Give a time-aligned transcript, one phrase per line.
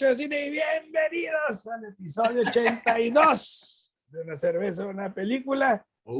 [0.00, 5.86] Mucho de Cine y bienvenidos al episodio 82 de una cerveza, una película.
[6.06, 6.14] Mi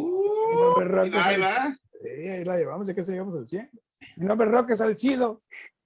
[0.55, 1.77] nombre es Roque Uh, ahí Sal- va.
[2.03, 3.71] Sí, ahí la llevamos, ya que llegamos al 100.
[4.17, 5.43] Mi nombre es Roque Salcido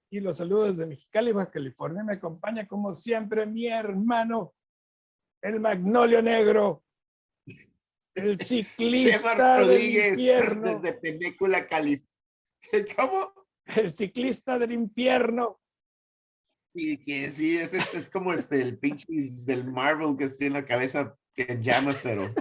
[0.09, 2.03] y los saludos desde Mexicali, Baja California.
[2.03, 4.53] Me acompaña como siempre mi hermano,
[5.41, 6.83] el Magnolio Negro,
[8.13, 12.05] el ciclista del infierno, desde Película Cali.
[12.97, 13.31] ¿Cómo?
[13.77, 15.61] el ciclista del infierno.
[16.77, 20.65] Y que sí, es, este, es como este, el pinche del Marvel que tiene la
[20.65, 22.33] cabeza que en llamas, pero,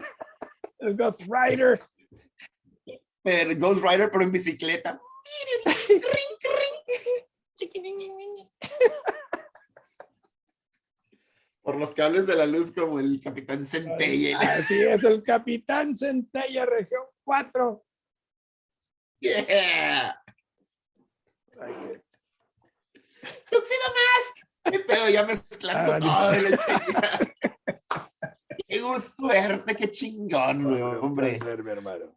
[0.81, 1.81] El Ghost Rider.
[3.23, 5.01] pero Ghost Rider, pero en bicicleta.
[11.63, 14.39] Por los cables de la luz, como el Capitán Centella.
[14.39, 17.87] Así es, el Capitán Centella, región 4.
[19.21, 20.21] Yeah.
[21.61, 22.04] Ay,
[23.51, 24.37] Tuxedo Mask.
[24.71, 26.31] Qué pedo, ya mezclando Ah, todo.
[26.31, 27.35] de la.
[28.67, 31.37] Qué gusto verte, qué chingón, güey, Un hombre.
[31.37, 32.17] placer, mi hermano.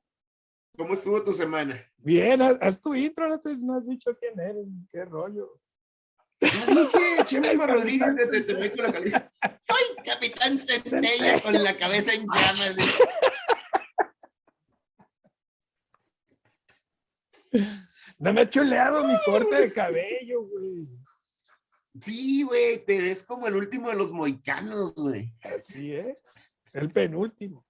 [0.78, 1.84] ¿Cómo estuvo tu semana?
[1.98, 5.60] Bien, haz, haz tu intro, no, has- no has dicho quién eres, qué rollo.
[6.40, 9.32] Dije, Chema Rodríguez desde Temecula, California.
[9.62, 12.76] Soy Capitán Centella con la cabeza en llamas.
[18.20, 20.88] No me he chuleado mi corte de cabello, güey.
[22.02, 25.34] Sí, güey, te ves como el último de los moicanos, güey.
[25.42, 26.18] Así es.
[26.74, 27.66] El penúltimo.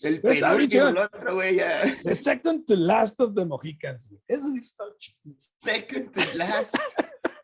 [0.00, 1.82] El penúltimo, el otro, güey, ya.
[2.04, 4.08] The second to last of the Mohicans.
[4.10, 4.22] güey.
[4.28, 5.34] Eso está chido.
[5.58, 6.76] Second to last,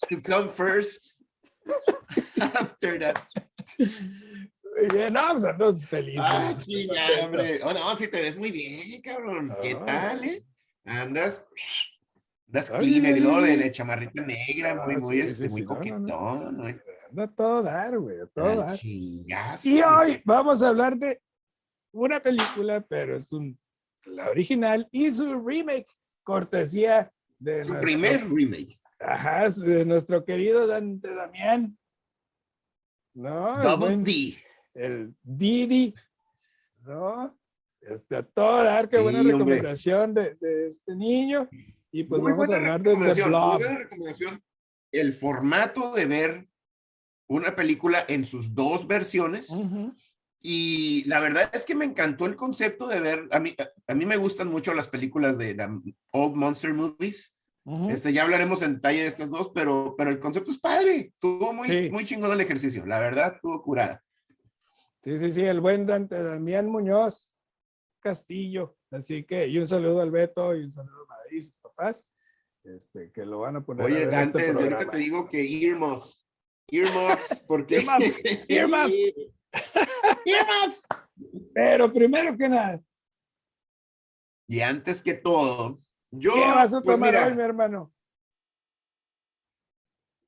[0.09, 1.15] to come first.
[2.41, 3.19] After that.
[4.93, 6.17] Bien, no, pues ando feliz.
[6.21, 6.89] Ah, sí,
[7.23, 7.61] hombre.
[7.65, 9.55] Oh, no, si te ves muy bien, cabrón.
[9.63, 10.45] ¿Qué tal, eh?
[10.85, 11.45] Andas,
[12.49, 15.63] andas Ay, clean, y ay, luego de, de chamarrita negra, muy, muy, sí, este, sí,
[15.65, 16.63] muy sí, no, no, no.
[16.65, 18.79] coquetón, a todo dar, güey, todo dar.
[18.79, 19.69] chingazo.
[19.69, 21.21] Y hoy vamos a hablar de
[21.93, 23.59] una película, pero es un,
[24.05, 25.87] la original y su remake,
[26.23, 28.79] cortesía de, Su nuestro, primer remake.
[28.99, 31.79] ajá, de nuestro querido Dante Damián.
[33.15, 33.63] ¿No?
[33.63, 34.37] Double D.
[34.75, 35.95] el Didi.
[36.83, 37.37] ¿No?
[37.89, 41.49] Este, a todo dar, qué buena Sí, recomendación de, de este niño.
[41.93, 43.31] Y pues muy vamos a buena hablar de The recomendación.
[43.31, 43.59] Muy Blob.
[43.59, 44.43] buena recomendación.
[44.93, 46.49] El formato de ver
[47.29, 49.49] una película en sus dos versiones.
[50.41, 53.95] Y la verdad es que me encantó el concepto de ver, a mí, a, a
[53.95, 57.35] mí me gustan mucho las películas de, de Old Monster Movies.
[57.89, 61.13] Este, ya hablaremos en detalle de estas dos, pero, pero el concepto es padre.
[61.15, 61.91] Estuvo muy, Sí.
[61.91, 62.85] muy chingón el ejercicio.
[62.85, 64.05] La verdad, estuvo curada.
[65.03, 67.31] Sí, sí, sí, el buen Dante Damián Muñoz
[68.05, 68.77] Castillo.
[68.91, 72.07] Así que, y un saludo al Beto y un saludo a Madrid y sus papás,
[72.63, 75.41] este, que lo van a poner a Oye, ver Dante, este ahorita te digo que
[75.43, 76.25] earmuffs.
[76.71, 77.77] Earmuffs, porque...
[77.77, 78.97] Earmuffs, earmuffs.
[80.27, 80.87] Earmuffs.
[81.55, 82.83] Pero primero que nada,
[84.49, 86.35] Y antes que todo, yo...
[86.35, 87.93] ¿qué vas a pues tomar mira, hoy, mi hermano?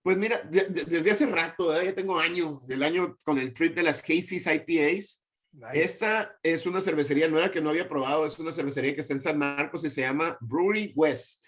[0.02, 1.82] Pues mira, de- de- desde hace rato, ¿verdad?
[1.84, 5.22] ya tengo años, del año con el trip de las Casey's IPAs.
[5.58, 5.82] Nice.
[5.84, 9.20] Esta es una cervecería nueva que no había probado, es una cervecería que está en
[9.20, 11.44] San Marcos y se llama Brewery West,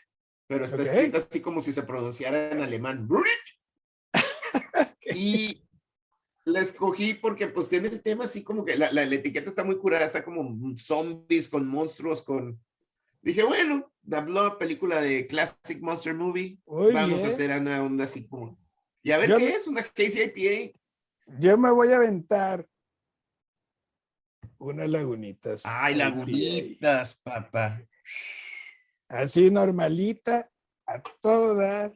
[0.47, 0.87] pero está Ok.
[0.87, 3.07] escrita así como si se pronunciara en alemán.
[3.07, 3.31] Brewery.
[5.15, 5.63] Y
[6.45, 9.65] la escogí porque pues tiene el tema así como que la, la- la etiqueta está
[9.65, 12.59] muy curada, está como zombies con monstruos, con...
[13.21, 18.59] Dije, bueno, Blob, película de Classic Monster Movie, vamos a hacer una onda así como...
[19.03, 20.79] Y a ver Yo qué me- es, una Casey IPA.
[21.39, 22.67] Yo me voy a aventar
[24.59, 25.63] unas lagunitas.
[25.65, 27.83] Ay, lagunitas, papá.
[29.09, 30.51] Así normalita,
[30.87, 31.93] a todo dar.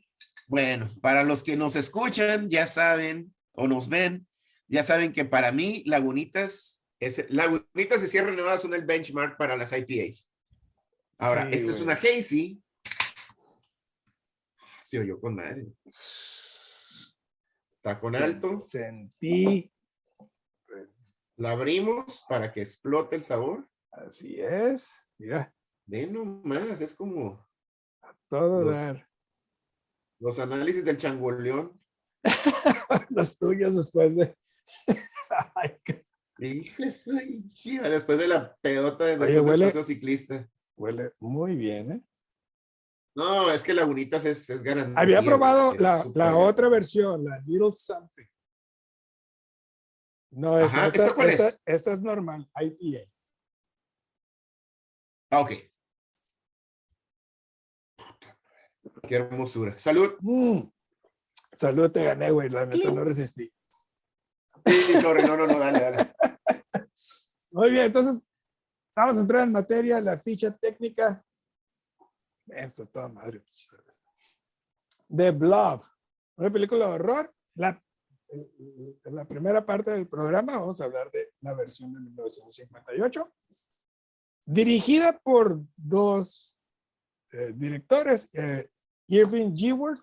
[0.46, 4.26] Bueno, para los que nos escuchan, ya saben, o nos ven,
[4.68, 9.56] ya saben que para mí, Lagunitas, es, Lagunitas y Sierra Nevada son el benchmark para
[9.56, 10.28] las IPAs.
[11.18, 12.62] Ahora, Sí, esta es una hazy.
[14.82, 15.66] Se oyó con madre.
[17.76, 18.62] Está con alto.
[18.66, 19.72] Sentí,
[21.36, 23.68] La abrimos para que explote el sabor.
[23.90, 24.94] así es.
[25.18, 25.52] Mira,
[25.86, 27.44] Ve nomás, es como
[28.02, 29.08] a todo Los- dar.
[30.20, 31.78] los análisis del changoleón.
[33.10, 34.36] Los tuyos después de.
[35.56, 36.04] Ay, qué-
[36.78, 40.48] estoy chiva después de la pedota de nuestro huele- ciclista.
[40.76, 42.02] huele muy bien, ¿eh?
[43.14, 44.98] No, es que Lagunitas es, es garantía.
[44.98, 48.26] Había probado la, la otra versión, la Little Something.
[50.32, 51.60] No, esta, Ajá, esta, ¿esta cuál esta- es?
[51.66, 53.10] esta es normal, IPA.
[55.30, 55.50] Ah, ok.
[59.08, 59.78] Qué hermosura.
[59.78, 60.14] Salud.
[60.20, 60.60] Mm.
[61.54, 62.48] Salud, te gané, güey.
[62.48, 63.52] La neta no resistí.
[64.66, 66.14] Sí, sorry, no, no, no, dale, dale.
[67.50, 68.22] Muy bien, entonces
[68.96, 71.22] vamos a entrar en materia, la ficha técnica.
[72.46, 73.42] Esto toda madre.
[75.14, 75.84] The Blob,
[76.36, 77.34] una película de horror.
[77.54, 77.82] La,
[78.32, 83.32] en la primera parte del programa vamos a hablar de la versión de 1958,
[84.46, 86.56] dirigida por dos
[87.32, 88.70] eh, directores, eh,
[89.08, 89.98] Irving Geward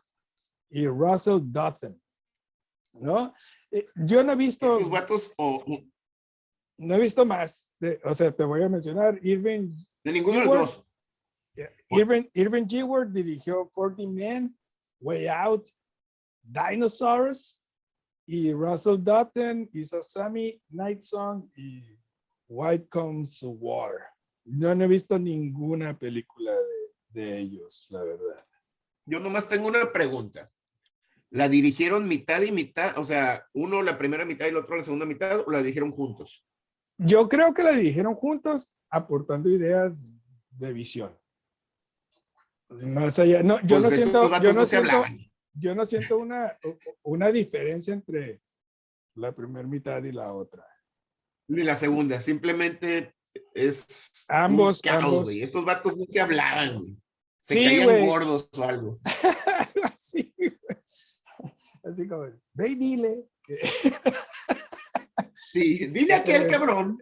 [0.70, 2.02] y Russell Dutton.
[2.94, 3.34] ¿No?
[3.72, 4.78] Eh, yo no he visto.
[4.78, 5.64] ¿Esos vatos o
[6.80, 7.72] no he visto más.
[7.80, 9.76] De, o sea, te voy a mencionar Irving.
[10.04, 10.86] De ninguno de los dos.
[11.90, 12.88] Irving, Irving G.
[12.88, 14.58] Ward dirigió 40 Men,
[15.02, 15.68] Way Out,
[16.42, 17.62] Dinosaurs,
[18.32, 21.84] y Russell Dutton hizo Sammy Night Song y
[22.48, 23.94] White Comes War.
[24.46, 28.46] No, no he visto ninguna película de, de ellos, la verdad.
[29.04, 30.52] Yo nomás tengo una pregunta.
[31.32, 33.00] ¿La dirigieron mitad y mitad?
[33.00, 35.92] O sea, uno la primera mitad y el otro la segunda mitad, o la dirigieron
[35.92, 36.46] juntos?
[37.00, 40.14] Yo creo que la dirigieron juntos, aportando ideas
[40.52, 41.18] de visión.
[42.70, 45.04] Más allá, no, yo, no Pues siento, esos yo no siento.
[45.60, 46.58] Yo no siento una,
[47.04, 48.42] una diferencia entre
[49.16, 50.66] la primera mitad y la otra.
[51.48, 53.16] Ni la segunda, simplemente
[53.54, 55.24] es Ambos, caos, ambos.
[55.26, 55.42] güey.
[55.42, 56.98] Estos vatos no se hablaban, güey.
[57.44, 58.06] Se Sí, caían güey.
[58.06, 59.00] gordos o algo.
[59.96, 60.34] Así.
[61.84, 63.26] Así como, ve y dile.
[65.34, 67.02] Sí, dile a aquel cabrón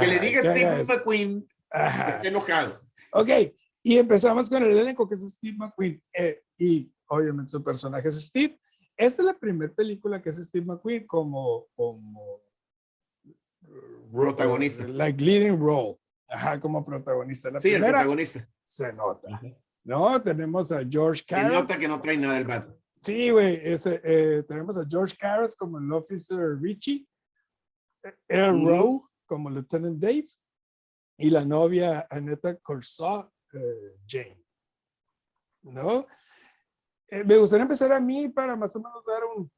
[0.00, 0.84] que le diga a Steve.
[0.84, 2.80] McQueen que esté enojado.
[3.12, 3.28] Ok,
[3.82, 6.02] y empezamos con el elenco que es Steve McQueen.
[6.14, 8.58] eh, y obviamente su personaje es Steve.
[8.96, 12.40] Esta es la primera película que es Steve McQueen como, como
[14.12, 14.86] Protagonista.
[14.86, 15.98] Like leading role.
[16.28, 17.50] Ajá, como protagonista.
[17.50, 18.48] La Sí, el primera protagonista.
[18.64, 19.40] se nota.
[19.84, 20.22] ¿No?
[20.22, 21.52] Tenemos a George Se Carras.
[21.52, 22.78] nota que no trae nada el vato.
[23.00, 23.60] Sí, güey.
[23.62, 27.06] eh, tenemos a George Carras como el Officer Richie.
[28.28, 28.68] Earl Ujú.
[28.68, 30.26] Rowe como Lieutenant Dave.
[31.18, 34.42] Y la novia Annette Corsaw, eh, Jane.
[35.62, 36.06] ¿No?
[37.12, 39.52] Eh, me gustaría empezar a mí para más o menos dar un...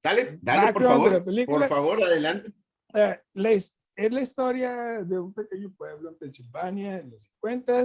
[0.00, 1.24] Dale, dale, por favor.
[1.44, 2.52] Por favor, adelante.
[2.94, 7.84] eh, la es la historia de un pequeño pueblo en Pensilvania en los 50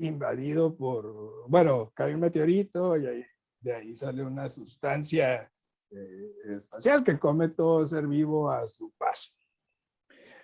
[0.00, 3.24] invadido por, bueno, cae un meteorito y ahí,
[3.60, 5.50] de ahí sale una sustancia
[5.90, 9.30] eh, espacial que come todo ser vivo a su paso.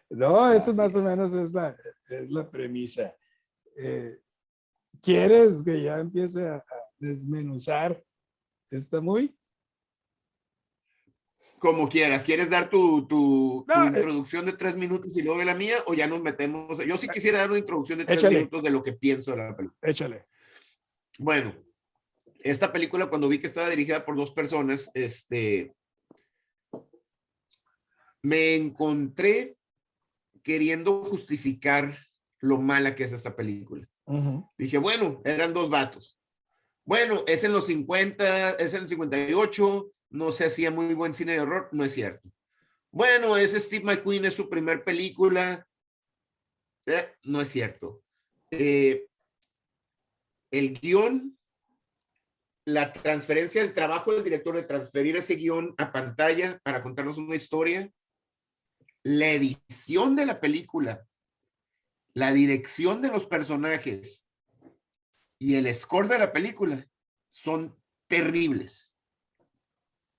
[0.08, 1.76] No, eso Así más o menos es la,
[2.08, 3.14] es la premisa.
[3.76, 4.18] Eh,
[5.00, 6.64] ¿Quieres que ya empiece a,
[6.98, 8.02] desmenuzar
[8.70, 9.34] esta movie?
[11.58, 12.24] Como quieras.
[12.24, 13.86] ¿Quieres dar tu, tu, eh.
[13.86, 15.76] introducción de tres minutos y luego de la mía?
[15.86, 16.78] O ya nos metemos.
[16.84, 18.36] Yo sí quisiera dar una introducción de tres Échale.
[18.36, 19.78] minutos de lo que pienso de la película.
[19.82, 20.26] Échale.
[21.18, 21.54] Bueno,
[22.40, 25.74] esta película, cuando vi que estaba dirigida por dos personas, este,
[28.22, 29.56] me encontré
[30.42, 31.98] queriendo justificar
[32.40, 33.88] lo mala que es esta película.
[34.56, 36.18] Dije, bueno, eran dos vatos.
[36.84, 41.32] Bueno, es en los 50, es en el 58, no se hacía muy buen cine
[41.32, 42.30] de horror, no es cierto.
[42.90, 45.66] Bueno, es Steve McQueen, es su primer película,
[46.86, 48.02] eh, no es cierto.
[48.50, 49.06] Eh,
[50.50, 51.38] el guion,
[52.64, 57.36] la transferencia del trabajo del director de transferir ese guion a pantalla para contarnos una
[57.36, 57.90] historia,
[59.02, 61.06] la edición de la película,
[62.18, 64.28] la dirección de los personajes
[65.40, 66.84] y el score de la película
[67.30, 67.76] son
[68.08, 68.96] terribles.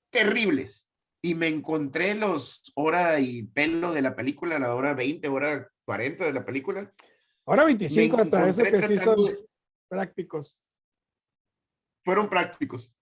[0.09, 0.89] Terribles.
[1.21, 6.23] Y me encontré los hora y pelo de la película, la hora 20, hora 40
[6.23, 6.93] de la película.
[7.45, 9.37] Ahora 25 Me hasta eso que sí son
[9.89, 10.57] prácticos.
[12.05, 12.95] fueron prácticos.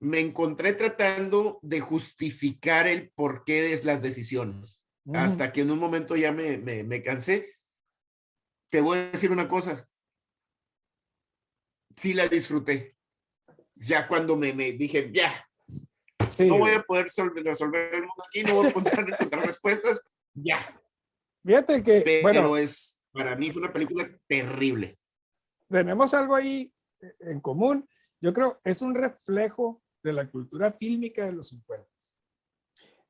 [0.00, 4.82] Me encontré tratando de justificar el porqué de las decisiones.
[5.06, 5.18] Ujú.
[5.18, 7.58] hasta que en un momento ya me, me, me cansé.
[8.74, 9.88] Te voy a decir una cosa.
[11.94, 12.96] Sí la disfruté.
[13.76, 15.32] Ya cuando me, me dije, ya,
[16.28, 19.46] Sí, no voy a poder solve- resolver el mundo aquí, no voy a encontrar, encontrar
[19.46, 20.02] respuestas,
[20.34, 20.58] ya.
[21.46, 24.98] Fíjate que, Pero bueno, es, para mí fue una película terrible.
[25.68, 27.88] tenemos algo ahí eh, en común.
[28.20, 31.88] Yo creo es un reflejo de la cultura fílmica de los 50.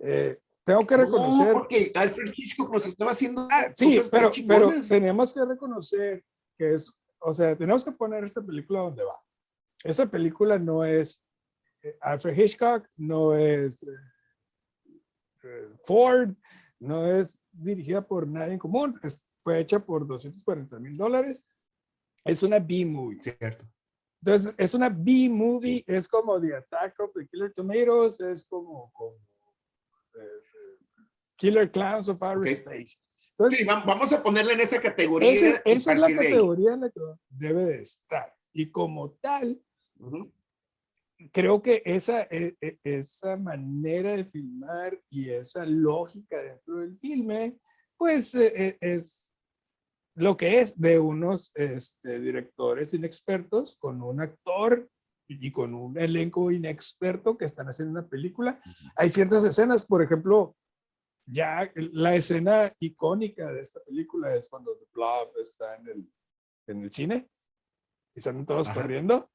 [0.01, 1.53] Eh, tengo que No, reconocer.
[1.53, 6.25] porque Alfred Hitchcock nos estaba haciendo Ah, sí, cosas pero, pero tenemos que reconocer
[6.57, 6.91] que es,
[7.21, 9.17] o sea, tenemos que poner esta película donde va.
[9.83, 11.23] Esa película no es
[11.83, 13.89] eh, Alfred Hitchcock, no es eh,
[15.45, 16.31] eh, Ford,
[16.81, 21.47] no es dirigida por nadie en común, es- fue hecha por 240 mil dólares.
[22.25, 23.21] Es una B-movie.
[23.23, 23.67] Cierto.
[24.23, 29.19] Entonces, es una B-movie, es como The Attack of the Killer Tomatoes, es como, como
[31.37, 32.47] Killer Clowns of Outer Ok.
[32.47, 32.97] Space.
[33.51, 35.33] Sí, vamos a ponerla en esa categoría.
[35.33, 38.33] ese- esa es la categoría en la que debe de estar.
[38.53, 39.61] Y como tal,
[39.99, 40.33] Ujú.
[41.33, 47.59] creo que esa, e- e- esa manera de filmar y esa lógica dentro del filme,
[47.97, 49.35] pues eh, es
[50.17, 54.89] lo que es de unos este, directores inexpertos con un actor
[55.27, 58.61] y con un elenco inexperto que están haciendo una película.
[58.95, 60.55] Hay ciertas escenas, por ejemplo,
[61.27, 66.13] ya la escena icónica de esta película es cuando The Blob está en el,
[66.67, 67.29] en el cine
[68.15, 68.83] y están todos Ajá.
[68.83, 69.31] corriendo.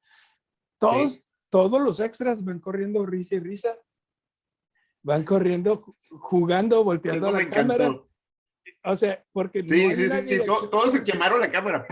[0.78, 3.78] Todos, todos los extras van corriendo risa y risa.
[5.02, 8.00] Van corriendo, ju- jugando, volteando Eso me la cámara.
[8.84, 11.86] O sea, porque no Sí, hay sí, sí, sí, dirección todos se quemaron la cámara.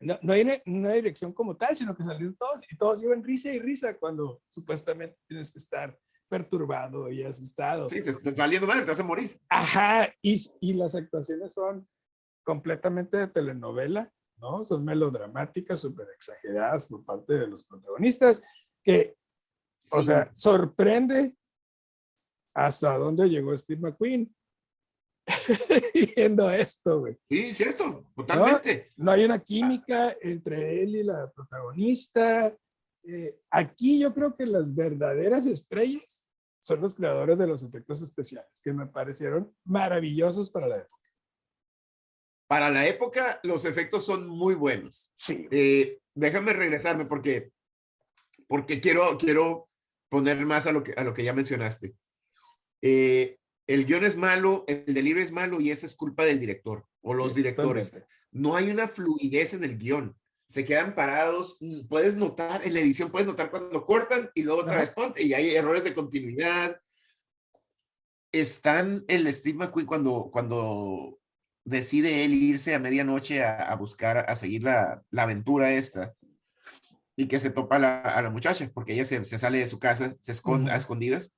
[0.00, 3.24] no, no hay una, una dirección como tal, sino que salieron todos y todos iban
[3.24, 5.96] risa y risa cuando supuestamente tienes que estar
[6.28, 7.88] perturbado y asustado.
[7.88, 9.40] Sí, te estás valiendo madre, te a morir.
[9.48, 11.88] Ajá, y, y las actuaciones son
[12.44, 14.62] completamente de telenovela, ¿no?
[14.62, 18.40] Son melodramáticas, súper exageradas por parte de los protagonistas,
[18.84, 19.16] que,
[19.90, 20.06] o Sí.
[20.06, 21.34] sea, sorprende
[22.54, 24.34] hasta dónde llegó Steve McQueen
[26.16, 27.16] viendo esto, güey.
[27.28, 28.92] Sí, cierto, totalmente.
[28.96, 32.54] No hay una química entre él y la protagonista.
[33.08, 36.26] Eh, aquí yo creo que las verdaderas estrellas
[36.60, 40.96] son los creadores de los efectos especiales, que me parecieron maravillosos para la época.
[42.48, 45.12] Para la época, los efectos son muy buenos.
[45.16, 45.46] Sí.
[45.50, 47.52] Eh, déjame regresarme porque,
[48.48, 49.68] porque quiero, quiero
[50.08, 51.94] poner más a lo que, a lo que ya mencionaste.
[52.82, 56.86] Eh, el guion es malo, el delirio es malo y esa es culpa del director
[57.00, 57.92] o los sí, directores.
[58.30, 60.16] No hay una fluidez en el guion.
[60.46, 61.56] Se quedan parados.
[61.60, 65.22] mm, Puedes notar en la edición, puedes notar cuando cortan y luego otra vez ponte
[65.22, 66.80] y hay errores de continuidad.
[68.32, 71.18] Están el Steve McQueen cuando, cuando
[71.64, 76.14] decide él irse a medianoche a, a buscar, a seguir la, la aventura esta
[77.16, 79.66] y que se topa a la, a la muchacha porque ella se, se sale de
[79.66, 81.34] su casa, se esconde a escondidas.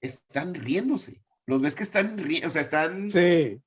[0.00, 1.22] Están riéndose.
[1.46, 3.62] Los ves que están riendo, o sea, están Sí,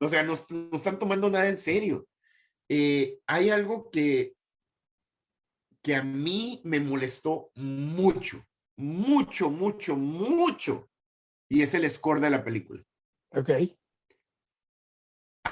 [0.00, 2.06] o sea, no, no están tomando nada en serio.
[2.68, 4.34] Eh, hay algo que,
[5.82, 8.44] que a mí me molestó mucho,
[8.76, 10.88] mucho, mucho, mucho,
[11.48, 12.82] y es el score de la película.
[13.32, 13.50] ok.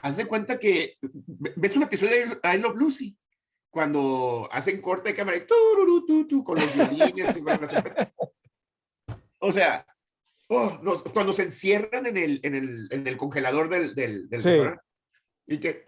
[0.02, 3.16] Haz de cuenta que ve- ves un episodio de I Love Lucy,
[3.70, 7.36] cuando hacen corte de cámara y tu, tu, con los violines.
[7.36, 7.42] y
[9.38, 9.86] o sea,
[10.48, 14.40] oh, no, cuando se encierran en el, en el, en el congelador del, del, del
[14.40, 14.48] Sí.
[14.48, 14.82] restaurante,
[15.46, 15.84] y que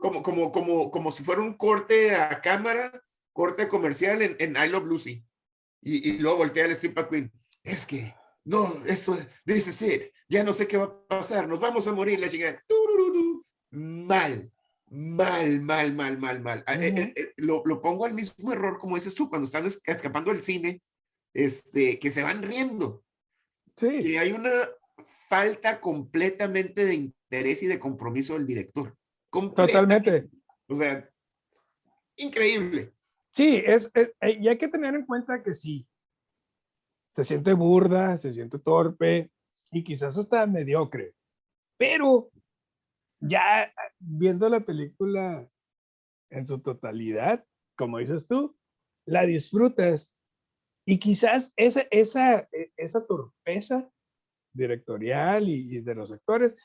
[0.00, 3.02] como, como, como, como si fuera un corte a cámara,
[3.32, 5.24] corte comercial en, en I Love Lucy.
[5.82, 7.32] Y, y luego voltea el Steve McQueen.
[7.62, 8.14] Es que,
[8.44, 10.02] no, esto, this is it.
[10.28, 11.48] Ya no sé qué va a pasar.
[11.48, 12.62] Nos vamos a morir, la chingada.
[13.70, 14.50] Mal,
[14.90, 16.64] mal, mal, mal, mal, mal.
[16.66, 17.00] Ah, eh, Ujú.
[17.02, 20.32] eh, eh, lo, lo pongo al mismo error como dices tú, cuando están es- escapando
[20.32, 20.82] del cine,
[21.32, 23.04] este, que se van riendo.
[23.76, 24.68] Sí, Que hay una
[25.28, 26.94] falta completamente de
[27.30, 28.96] interés y de compromiso del director.
[29.30, 29.72] Completa.
[29.72, 30.28] totalmente.
[30.68, 31.08] O sea,
[32.16, 32.92] increíble.
[33.30, 35.86] Sí, es, es- eh, y hay que tener en cuenta que sí,
[37.08, 39.30] se siente burda, se siente torpe
[39.70, 41.14] y quizás hasta mediocre,
[41.76, 42.30] pero
[43.20, 45.48] ya ah, viendo la película
[46.30, 47.44] en su totalidad,
[47.76, 48.56] como dices tú,
[49.06, 50.14] la disfrutas
[50.84, 53.88] y quizás esa, esa, esa torpeza
[54.52, 56.56] directorial y, y de los actores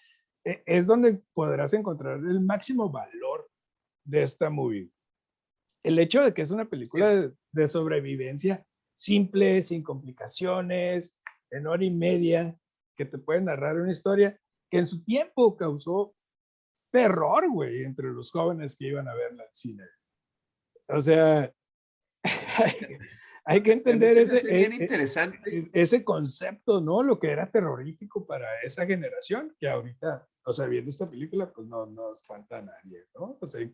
[0.46, 3.50] es donde podrás encontrar el máximo valor
[4.04, 4.92] de esta movie
[5.86, 11.16] el hecho de que es una película de, de sobrevivencia simple, sin complicaciones,
[11.52, 12.58] en hora y media,
[12.98, 14.40] que te puede narrar una historia
[14.72, 16.16] que en su tiempo causó
[16.92, 19.84] terror, güey, entre los jóvenes que iban a verla al cine.
[20.88, 21.54] O sea,
[23.46, 25.58] hay, que entender Es ese, bien e- e- interesante.
[25.60, 27.04] e- ese concepto, ¿no?
[27.04, 31.68] Lo que era terrorífico para esa generación, que ahorita, o sea, viendo esta película, pues
[31.68, 33.38] no, no espanta a nadie, ¿no?
[33.40, 33.70] O sea, o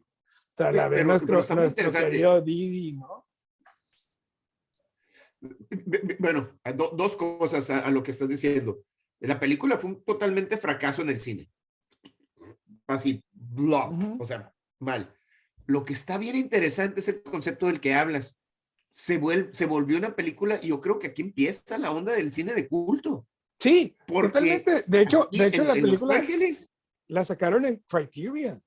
[0.58, 3.28] sea, la ve nuestro, nuestro querido Didi, ¿no?
[6.20, 8.84] Bueno, do- dos cosas a, a lo que estás diciendo.
[9.20, 11.50] La película fue un totalmente fracaso en el cine.
[12.88, 13.24] Así,
[13.58, 14.18] Ujú.
[14.20, 15.14] o sea, mal.
[15.66, 18.40] Lo que está bien interesante es el concepto del que hablas.
[18.94, 22.32] Se, vuel- se volvió una película y yo creo que aquí empieza la onda del
[22.34, 23.26] cine de culto.
[23.60, 24.84] Sí, Porque totalmente.
[24.88, 26.72] De hecho, aquí de hecho en- la en Los película Ángeles,
[27.08, 28.62] la sacaron en Criterion.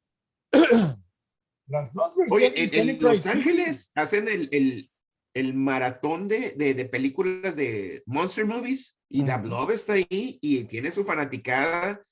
[1.67, 2.75] Las dos Oye, versiones.
[2.75, 3.37] en, Los Criterion.
[3.39, 4.91] Ángeles hacen el, el,
[5.35, 10.07] el maratón de, de, de películas de Monster Movies y Love está ahí
[10.41, 12.03] y tiene su fanaticada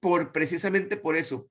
[0.00, 1.48] por precisamente por eso.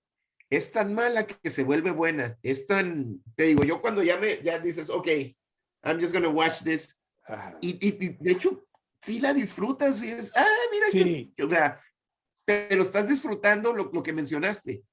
[0.50, 2.38] Es tan mala que se vuelve buena.
[2.42, 5.08] Es tan, te digo, yo cuando ya me, ya dices, ok,
[5.84, 6.98] I'm just gonna watch this.
[7.62, 8.66] Y, y- y de hecho,
[9.02, 11.82] sí la disfrutas y es, ah, mira, Sí, o sea,
[12.46, 14.84] pero estás disfrutando lo, lo que mencionaste,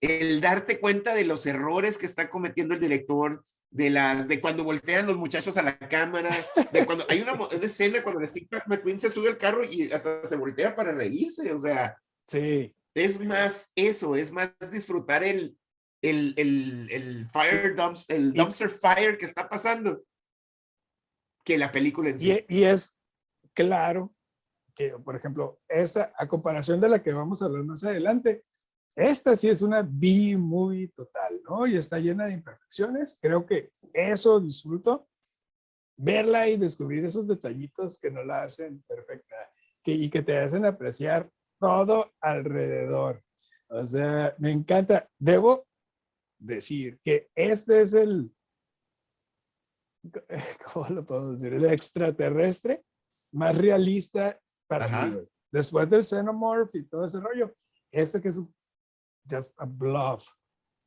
[0.00, 4.64] el darte cuenta de los errores que está cometiendo el director, de las, de cuando
[4.64, 6.30] voltean los muchachos a la cámara,
[6.72, 10.24] de cuando hay una, una escena cuando Steve McQueen se sube al carro y hasta
[10.24, 12.74] se voltea para reírse, o sea, sí.
[12.94, 15.58] Es más eso, es más disfrutar el,
[16.02, 20.04] el, el, el fire dumps, el dumpster fire que está pasando
[21.44, 22.44] que la película en sí.
[22.48, 22.96] Y, y es
[23.54, 24.14] claro
[24.74, 28.44] que, por ejemplo, esta, a comparación de la que vamos a hablar más adelante,
[28.94, 31.66] esta sí es una B-movie total, ¿no?
[31.66, 33.18] Y está llena de imperfecciones.
[33.20, 35.08] Creo que eso disfruto,
[35.96, 39.36] verla y descubrir esos detallitos que no la hacen perfecta
[39.82, 43.22] que, y que te hacen apreciar todo alrededor.
[43.68, 45.08] O sea, me encanta.
[45.18, 45.66] Debo
[46.38, 48.32] decir que este es el,
[50.72, 51.54] ¿cómo lo podemos decir?
[51.54, 52.84] El extraterrestre
[53.32, 55.06] más realista para Ajá.
[55.06, 55.18] mí.
[55.50, 57.52] Después del Xenomorph y todo ese rollo,
[57.90, 58.54] este que es un,
[59.30, 60.26] just a bluff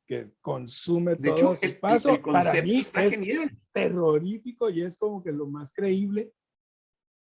[0.06, 3.56] que consume De todo hecho, su el, paso, el para mí es genial.
[3.72, 6.32] terrorífico y es como que lo más creíble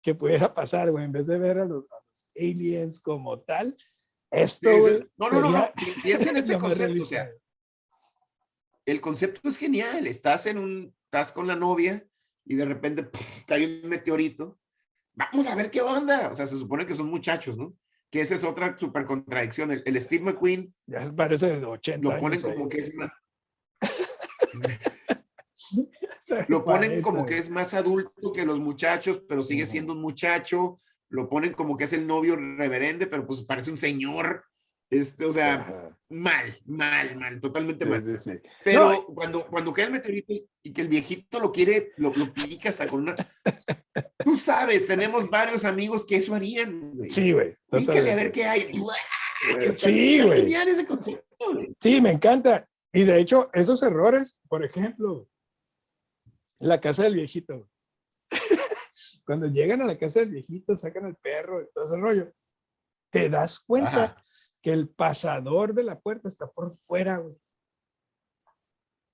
[0.03, 1.05] que pudiera pasar, güey.
[1.05, 2.00] En vez de ver a los, a los
[2.35, 3.77] aliens como tal,
[4.31, 5.71] esto, Sí, no, no, no, no.
[6.03, 7.03] Piensa en este concepto.
[7.03, 7.29] O sea,
[8.85, 10.07] el concepto es genial.
[10.07, 12.07] Estás en un, estás con la novia
[12.45, 13.43] y de repente ¡puf!
[13.45, 14.57] cae un meteorito.
[15.13, 16.29] Vamos a ver qué onda.
[16.29, 17.75] O sea, se supone que son muchachos, ¿no?
[18.09, 19.71] Que esa es otra super contradicción.
[19.71, 22.89] El, el Steve McQueen ya parece de 80 lo ponen años ahí, como que güey.
[22.89, 23.11] es más,
[26.47, 30.77] lo ponen como que es más adulto que los muchachos, pero sigue siendo un muchacho.
[31.11, 34.45] Lo ponen como que es el novio reverende, pero pues parece un señor.
[34.89, 35.97] Este, o sea, Ajá.
[36.09, 38.03] mal, mal, mal, totalmente Sí, mal.
[38.03, 38.31] sí, sí.
[38.63, 42.33] Pero No, cuando, cuando cae el meteorito y que el viejito lo quiere, lo, lo
[42.33, 43.15] pica hasta con una.
[44.25, 47.09] Tú sabes, tenemos varios amigos que eso harían, güey.
[47.09, 47.55] Sí, güey.
[47.69, 48.73] Pícale a ver qué hay.
[49.77, 50.41] Sí, Está güey.
[50.41, 51.73] Genial ese concepto, güey.
[51.79, 52.67] Sí, me encanta.
[52.93, 55.27] Y de hecho, esos errores, por ejemplo,
[56.59, 57.69] la casa del viejito.
[59.25, 62.33] Cuando llegan a la casa del viejito, sacan al perro y todo ese rollo,
[63.11, 64.23] te das cuenta Ajá.
[64.61, 67.35] que el pasador de la puerta está por fuera, güey.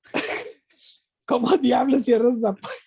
[1.25, 2.81] ¿Cómo diablos cierras la puerta?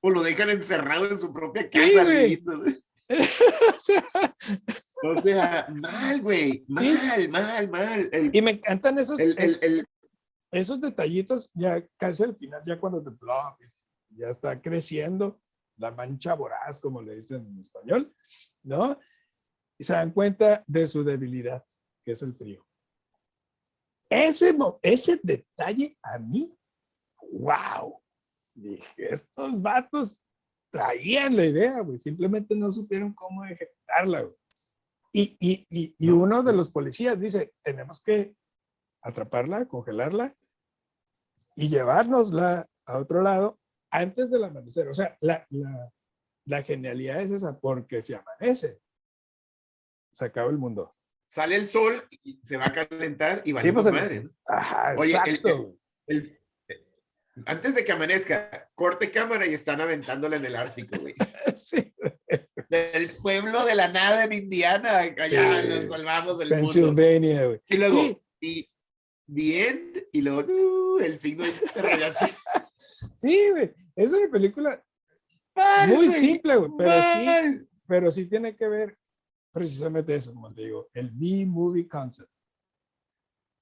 [0.00, 2.04] O lo dejan encerrado en su propia Sí, casa.
[2.04, 2.76] lindo, güey.
[3.76, 4.08] O sea,
[5.04, 6.64] O sea, mal, güey.
[6.66, 6.98] Sí.
[7.02, 8.08] Mal, mal, mal.
[8.12, 9.86] El, y me encantan esos, el, el,
[10.50, 15.40] esos detallitos ya casi al final, ya cuando The Blob es- ya está creciendo,
[15.76, 18.14] la mancha voraz, como le dicen en español,
[18.62, 18.98] ¿no?
[19.78, 21.64] Y se dan cuenta de su debilidad,
[22.04, 22.64] que es el frío.
[24.08, 26.54] Ese, ese detalle a mí,
[27.32, 28.00] wow.
[28.54, 30.22] Dije, estos vatos
[30.70, 34.36] traían la idea, güey, simplemente no supieron cómo ejecutarla, güey.
[35.14, 36.16] Y, y, y, y No.
[36.16, 38.34] uno de los policías dice, tenemos que
[39.02, 40.34] atraparla, congelarla
[41.56, 43.58] y llevárnosla a otro lado
[43.92, 44.88] antes del amanecer.
[44.88, 45.92] O sea, la, la,
[46.46, 48.80] la genialidad es esa, porque si amanece,
[50.12, 50.94] se acaba el mundo.
[51.28, 54.20] sale el sol y se va a calentar y va Sí, a pues, el- madre,
[54.24, 54.30] ¿no?
[54.46, 55.76] Ajá, Oye, exacto.
[56.06, 56.38] el-.
[56.68, 56.88] El-
[57.46, 61.14] antes de que amanezca, corte cámara y están aventándola en el Ártico, güey.
[61.56, 61.94] Sí,
[62.68, 65.68] Del pueblo de la nada en Indiana, allá Sí.
[65.68, 66.64] nos salvamos del mundo.
[66.72, 67.60] Pennsylvania, güey.
[67.68, 68.18] Y luego, Sí.
[68.40, 68.70] y
[69.26, 72.30] bien, y luego uh, el signo de interrogación.
[73.22, 73.72] Sí, güey.
[73.94, 74.84] Es una película
[75.54, 78.98] Mal, muy güey, simple, güey, pero sí, pero sí tiene que ver
[79.52, 82.28] precisamente eso, como te digo, el B-movie concept.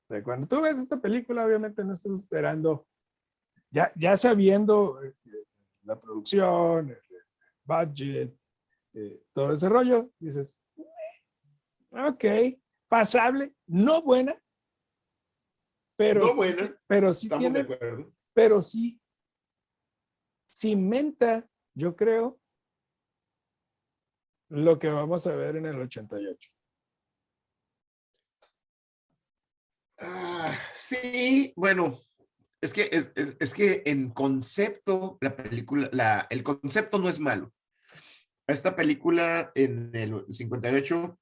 [0.08, 2.86] O sea, cuando tú ves esta película, obviamente no estás esperando,
[3.70, 5.14] ya, ya sabiendo eh,
[5.82, 7.22] la producción, el el
[7.64, 8.34] budget,
[8.94, 12.24] eh, todo ese rollo, dices, "Eh, ok,
[12.88, 14.40] pasable, no buena,
[15.96, 18.12] pero, No sí, buena, pero sí Estamos de tiene, acuerdo.
[18.32, 18.99] pero sí
[20.50, 22.38] cimenta, yo creo,
[24.48, 26.50] lo que vamos a ver en el 88.
[29.98, 31.98] Ah, sí, bueno,
[32.60, 37.20] es que, es, es- es que en concepto, la película, la, el concepto no es
[37.20, 37.52] malo.
[38.46, 41.18] Esta película en el 58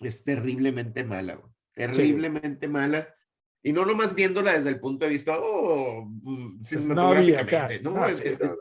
[0.00, 1.40] es terriblemente mala,
[1.74, 3.14] terriblemente mala.
[3.62, 7.96] Y no nomás viéndola desde el punto de vista, oh, mm, cinematográficamente, ¿no?
[8.02, 8.56] Ah, Es- sí, no.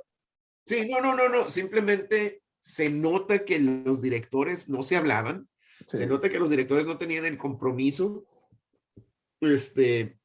[0.65, 1.49] sí, no, no, no, no.
[1.51, 5.47] Simplemente se nota que los directores no se hablaban.
[5.85, 5.97] Sí.
[5.97, 8.25] Se nota que los directores no tenían el compromiso.
[9.39, 10.17] Este.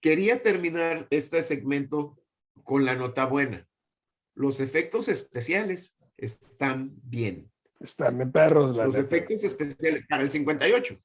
[0.00, 2.18] Quería terminar este segmento
[2.62, 3.66] con la nota buena.
[4.34, 7.50] Los efectos especiales están bien.
[7.80, 9.06] Están bien perros, la Los neta.
[9.16, 10.96] efectos especiales para el 58.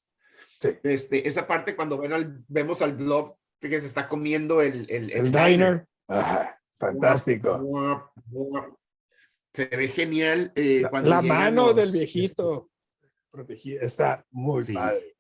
[0.59, 0.69] Sí.
[0.83, 5.11] Este, esa parte cuando ven al- vemos al blob que se está comiendo el, el,
[5.11, 5.87] El diner.
[6.07, 8.11] Ajá, fantástico.
[9.53, 10.51] Se ve genial.
[10.55, 12.69] eh, La, cuando la mano los, del este, viejito
[13.31, 14.73] protegida está muy Sí.
[14.73, 15.15] padre.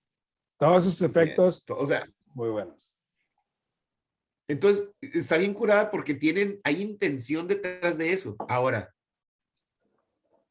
[0.57, 2.93] Todos esos efectos o sea, muy buenos.
[4.47, 8.35] entonces está bien curada porque tienen, hay intención detrás de eso.
[8.47, 8.93] Ahora,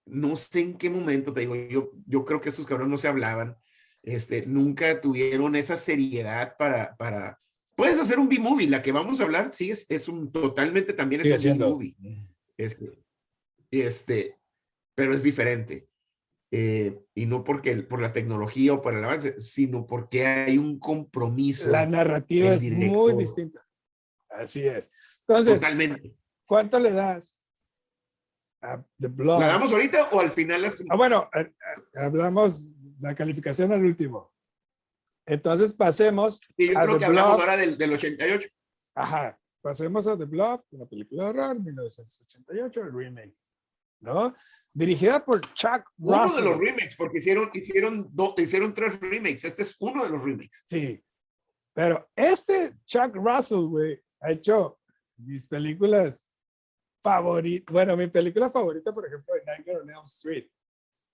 [0.07, 3.09] no sé en qué momento, te digo, yo, yo creo que esos cabrones no se
[3.09, 3.57] hablaban,
[4.05, 7.41] este, nunca tuvieron esa seriedad para, para,
[7.75, 11.23] puedes hacer un B-movie, la que vamos a hablar, sí, es, es un, totalmente también
[11.23, 11.59] es Sigue un.
[11.59, 11.97] B-movie.
[12.57, 13.03] Este,
[13.71, 14.39] este,
[14.95, 15.89] pero es diferente.
[16.57, 20.79] Eh, y no porque por la tecnología o por el avance, sino porque hay un
[20.79, 21.69] compromiso.
[21.69, 23.67] La narrativa es muy distinta.
[24.29, 24.91] Así es.
[25.27, 26.15] Entonces, Totalmente.
[26.47, 27.37] ¿cuánto le das
[28.63, 29.41] a The Blob?
[29.41, 32.71] ¿La damos ahorita o al final las Ah, bueno, eh, eh, hablamos
[33.05, 34.33] la calificación al último.
[35.27, 37.41] Entonces pasemos, Sí, yo a creo The que hablamos Blob.
[37.41, 38.49] ahora del, del 88.
[38.97, 43.37] ajá, pasemos a The Blob, una película de horror, 1988, el remake,
[44.01, 44.35] ¿no?
[44.73, 46.45] Dirigida por Chuck Uno de Russell.
[46.45, 49.45] los remakes, porque hicieron, hicieron, do- hicieron tres remakes.
[49.45, 50.65] Este es uno de los remakes.
[50.69, 51.03] Sí.
[51.75, 54.79] Pero este Chuck Russell, güey, ha hecho
[55.17, 56.27] mis películas
[57.03, 57.73] favoritas.
[57.73, 60.49] Bueno, mi película favorita, por ejemplo, Nightmare on Elm Street.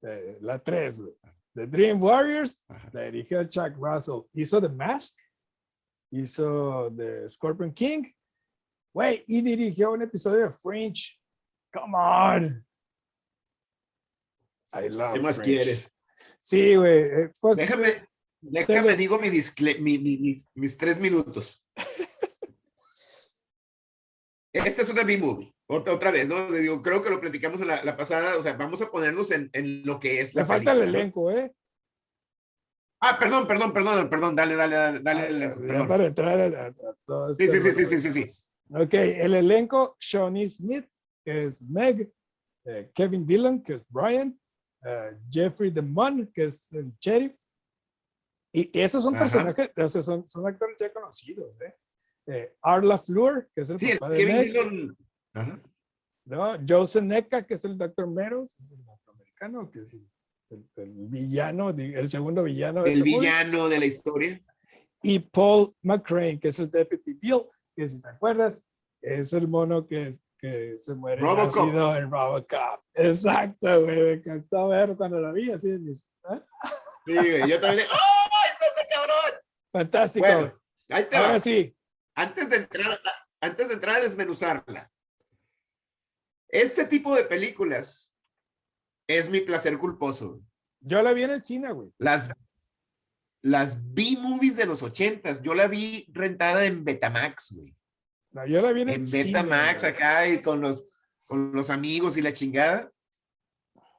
[0.03, 1.15] eh, la 3, güey.
[1.61, 2.89] The Dream Warriors, Ajá.
[2.93, 4.23] la dirigió Chuck Russell.
[4.33, 5.15] Hizo The Mask,
[6.11, 8.05] hizo The Scorpion King,
[8.95, 11.19] güey, y dirigió un episodio de Fringe.
[11.73, 12.67] Come on.
[14.73, 15.53] I love ¿Qué más Fringe.
[15.65, 15.93] quieres?
[16.41, 17.03] Sí, güey.
[17.03, 18.09] eh, pues, Déjame,
[18.41, 21.63] déjame, los- digo mi discle- mi- mi- mi- mis tres minutos.
[24.53, 25.55] Esta es una B-movie.
[25.73, 26.51] Otra, otra vez, ¿no?
[26.51, 28.37] Le Digo, creo que lo platicamos en la, la pasada.
[28.37, 30.93] O sea, vamos a ponernos en, en lo que es la Le falta el película,
[30.93, 30.99] ¿no?
[30.99, 31.55] elenco, ¿eh?
[33.03, 34.37] Ah, perdón, perdón, perdón, perdón.
[34.37, 35.27] Dale, dale, dale, dale.
[35.29, 35.89] El elenco, ya perdón.
[35.89, 38.01] para entrar a, a- a todo Sí, este sí, sí, sí, rollo.
[38.01, 38.45] sí, sí, sí.
[38.73, 40.87] Ok, el elenco, Shawnee Smith,
[41.25, 42.13] que es Meg,
[42.65, 44.39] eh, Kevin Dillon, que es Brian,
[44.85, 47.37] eh, Jeffrey DeMunn, que es el sheriff.
[48.53, 49.23] Y esos son Ajá.
[49.25, 51.75] personajes, o sea, son, son actores ya conocidos, ¿eh?
[52.27, 54.97] Eh, Arla Fleur, que es el Sí, el de Kevin Meg, Dillon.
[55.35, 55.61] Ajá.
[56.27, 56.57] ¿no?
[56.69, 58.07] Joe Seneca, que es el Dr.
[58.09, 60.07] Meadows, es el afroamericano, que es el,
[60.51, 62.83] el- el villano, el segundo villano.
[62.83, 64.41] de El villano de la historia.
[65.03, 67.43] y Paul McCrane, que es el Deputy Bill,
[67.77, 68.63] que si te acuerdas,
[69.03, 71.69] es el mono que, que se muere Robocop.
[71.97, 72.83] en Robocop.
[72.95, 75.81] Exacto, güey, me encantó ver cuando la vi, así, ¿eh?
[77.07, 77.87] Sí, güey, yo también.
[77.93, 79.41] ¡Oh, este cabrón!
[79.73, 80.27] fantástico.
[80.27, 81.27] Bueno, ahí te va.
[81.27, 81.75] Ahora sí,
[82.17, 83.01] antes de entrar,
[83.41, 84.91] antes de entrar a desmenuzarla,
[86.53, 88.15] este tipo de películas
[89.07, 90.41] es mi placer culposo.
[90.81, 91.93] yo la vi en el cine, güey.
[91.99, 92.31] Las,
[93.43, 97.75] las B-movies de los ochentas, yo la vi rentada en Betamax, güey.
[98.33, 99.25] No, yo la vi en, el En cine.
[99.25, 99.93] Betamax güey.
[99.93, 100.85] acá y con los,
[101.27, 102.91] con los amigos y la chingada.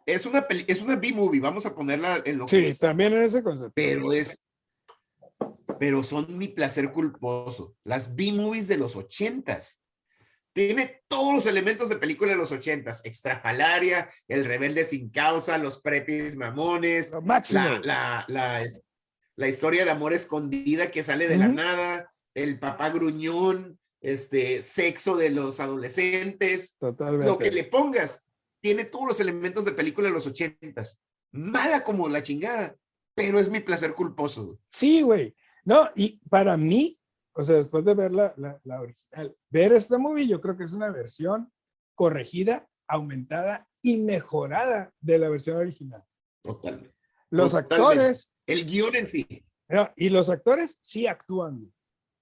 [0.06, 3.24] Es una, peli- es una B-movie, vamos a ponerla en lo que Sí, también en
[3.24, 3.74] ese concepto.
[3.76, 4.38] pero es
[5.80, 7.76] pero son mi placer culposo.
[7.84, 9.81] Las B-movies de los ochentas.
[10.54, 13.04] Tiene todos los elementos de película de los ochentas.
[13.06, 18.66] Extrafalaria, El Rebelde sin Causa, Los Prepis Mamones, Lo la, la, la,
[19.36, 25.16] la historia de amor escondida que sale de la nada, el papá gruñón, este sexo
[25.16, 27.28] de los adolescentes, Totalmente.
[27.28, 28.24] lo que le pongas,
[28.62, 31.02] tiene todos los elementos de película de los ochentas.
[31.32, 32.76] Mala como la chingada,
[33.16, 34.60] pero es mi placer culposo.
[34.70, 35.36] Sí, güey.
[35.64, 37.00] No, y para mí,
[37.34, 40.64] o sea, después de ver la, la, la original, ver esta movie, yo creo que
[40.66, 41.52] es una versión
[41.96, 46.04] corregida, aumentada y mejorada de la versión original.
[46.44, 46.96] Totalmente.
[47.30, 47.76] Los Totalmente.
[47.76, 49.46] actores, El guion en sí.
[49.70, 51.72] no, y los actores sí actúan.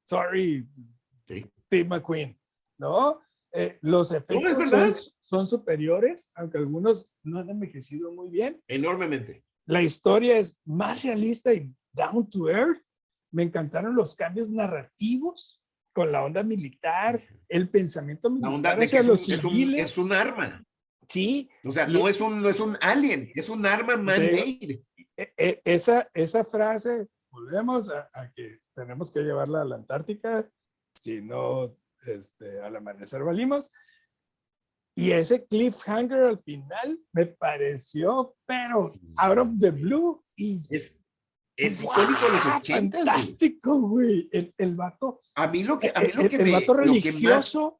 [0.05, 0.67] Sorry,
[1.27, 1.45] Sí.
[1.67, 2.39] Steve McQueen,
[2.79, 3.19] ¿no?
[3.51, 4.93] Eh, los efectos verdad.
[4.93, 8.61] son, son superiores, aunque algunos no han envejecido muy bien.
[8.67, 9.43] Enormemente.
[9.65, 12.81] La historia es más realista y down to earth.
[13.31, 15.61] Me encantaron los cambios narrativos
[15.93, 19.43] con la onda militar, el pensamiento La militar onda de que es un, los es
[19.43, 19.91] un- civiles.
[19.91, 20.63] es un arma.
[21.07, 24.83] Sí, O sea, Y- no es un, no es un alien, es un arma man-made.
[25.17, 30.47] e- e- esa, esa frase volvemos a, a que tenemos que llevarla a la Antártica,
[30.95, 33.71] si no, este, al amanecer valimos.
[34.95, 40.23] Y ese cliffhanger al final me pareció, pero out of the blue.
[40.35, 40.93] Y Es,
[41.65, 42.97] es icónico de los 80.
[42.97, 43.05] güey.
[43.05, 44.29] fantástico, güey.
[44.31, 46.73] El, el vato, A mí lo que, a mí lo el, que el me, vato
[46.73, 47.79] lo que más, religioso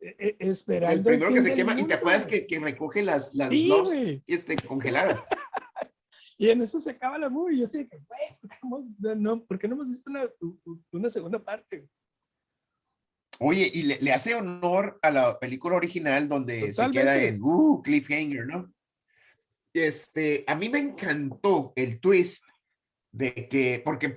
[0.00, 1.10] el esperando.
[1.10, 3.68] el primero que se quema, y te mundo, acuerdas que, que recoge las, las Sí,
[3.68, 4.22] güey.
[4.26, 5.20] este, congeladas.
[6.36, 7.54] Y en eso se acaba la movie.
[7.54, 10.28] Y yo así de que, güey, ¿por qué no, ¿por qué no hemos visto una,
[10.90, 11.88] una segunda parte?
[13.38, 17.28] Oye, y le, le hace honor a la película original donde se queda Totalmente.
[17.28, 18.72] en uh, cliffhanger, ¿no?
[19.72, 22.44] Este, a mí me encantó el twist
[23.14, 24.16] de que, porque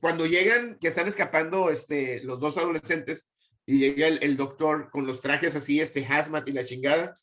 [0.00, 3.28] cuando llegan, que están escapando este, los dos adolescentes
[3.64, 7.14] y llega el, el doctor con los trajes así, este hazmat y la chingada,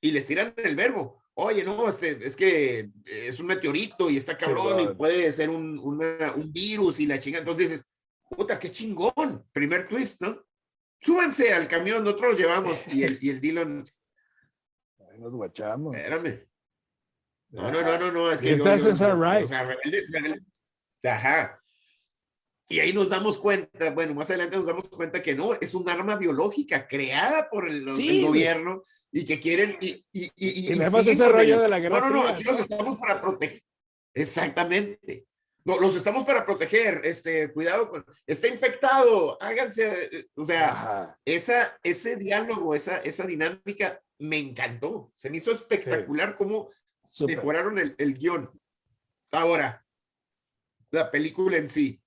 [0.00, 1.22] y les tiran el verbo.
[1.34, 5.78] Oye, no, este, es que es un meteorito y está cabrón y puede ser un,
[5.78, 7.42] una- un virus y la chingada.
[7.42, 7.86] Entonces dices,
[8.28, 9.46] puta, qué chingón.
[9.52, 10.44] Primer twist, ¿no?
[11.00, 12.86] Súbanse al camión, nosotros los llevamos.
[12.88, 13.84] Y el, y el Dylan,
[15.18, 15.96] nos guachamos.
[15.96, 16.46] espérame.
[17.52, 19.44] No, no, no, no, no, es que yo, yo- right.
[19.44, 20.40] o sea, rebelde- rebelde.
[21.04, 21.58] Ajá.
[22.68, 25.88] Y ahí nos damos cuenta, bueno, más adelante nos damos cuenta que no, es un
[25.88, 28.22] arma biológica creada por el, el Sí, güey.
[28.22, 32.00] gobierno y que quieren y, y, y, Y siguen ese rollo el- de la Guerra
[32.00, 33.62] No, no, no, aquí los estamos para proteger.
[34.14, 35.26] Exactamente.
[35.64, 41.18] No, los estamos para proteger, este, cuidado con, está infectado, háganse, eh, o sea, Ajá.
[41.24, 45.12] esa, ese diálogo, esa, esa dinámica me encantó.
[45.14, 46.70] Se me hizo espectacular cómo
[47.04, 47.36] Súper.
[47.36, 48.50] mejoraron el, el guion.
[49.32, 49.84] Ahora,
[50.90, 52.00] la película en sí.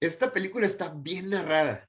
[0.00, 1.88] Esta película está bien narrada.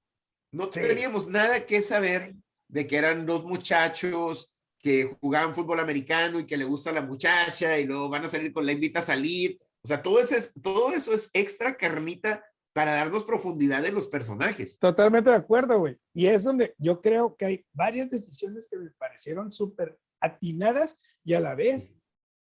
[0.52, 0.80] No Sí.
[0.82, 2.36] teníamos nada que saber
[2.70, 7.78] de que eran dos muchachos que jugaban fútbol americano y que le gusta la muchacha
[7.80, 9.60] y luego van a salir con la invita a salir.
[9.84, 14.08] O sea, todo, ese, es- todo eso es extra carnita para darnos profundidad de los
[14.08, 14.78] personajes.
[14.80, 15.98] Totalmente de acuerdo, güey.
[16.14, 21.34] Y es donde yo creo que hay varias decisiones que me parecieron súper atinadas y
[21.34, 21.92] a la vez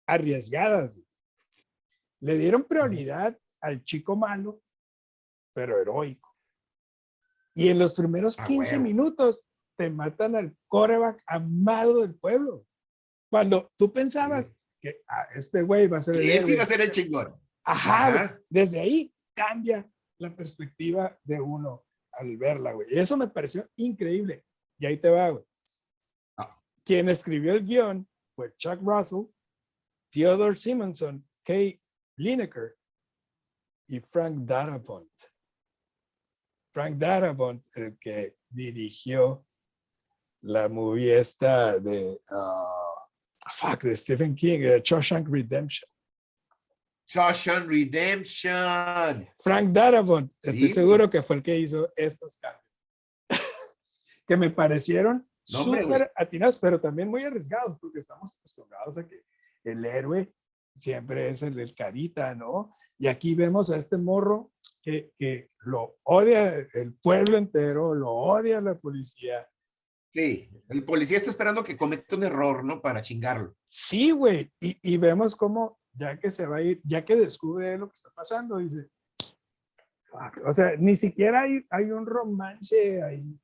[0.07, 0.99] arriesgadas.
[2.19, 4.61] Le dieron prioridad al chico malo,
[5.53, 6.29] pero heroico.
[7.53, 8.83] Y en los primeros A 15 huevo.
[8.83, 9.45] minutos
[9.77, 12.65] te matan al coreback amado del pueblo.
[13.29, 16.67] Cuando tú pensabas que ah, este güey va a ser el Y ese iba a
[16.67, 17.35] ser el chingón.
[17.63, 18.07] Ajá.
[18.07, 18.39] Ajá.
[18.49, 22.87] desde ahí cambia la perspectiva de uno al verla, güey.
[22.91, 24.43] Y eso me pareció increíble.
[24.77, 25.43] Y ahí te va, güey.
[26.85, 29.25] Quien escribió el guion fue Chuck Russell,
[30.11, 31.79] Theodore Simonson, Kay
[32.17, 32.75] Lineker
[33.87, 35.11] y Frank Darabont.
[36.73, 39.45] Frank Darabont, el que dirigió
[40.41, 43.07] la movie esta de, ah,
[43.53, 45.89] fuck, de Stephen King, eh, Shawshank Redemption.
[47.07, 49.29] Shawshank Redemption.
[49.39, 52.63] Frank Darabont, estoy Sí, seguro que fue el que hizo estos cambios.
[54.27, 59.23] que me parecieron No, súper atinados, pero también muy arriesgados, porque estamos acostumbrados a que
[59.63, 60.33] el héroe
[60.73, 62.71] siempre es el, el carita, ¿no?
[62.97, 64.51] Y aquí vemos a este morro
[64.81, 69.47] que, que lo odia el pueblo entero, lo odia la policía.
[70.13, 72.81] Sí, el policía está esperando que cometa un error, ¿no?
[72.81, 73.55] Para chingarlo.
[73.67, 77.77] Sí, güey, y, y vemos cómo ya que se va a ir, ya que descubre
[77.77, 78.89] lo que está pasando, dice,
[80.45, 83.39] o sea, ni siquiera hay, hay un romance ahí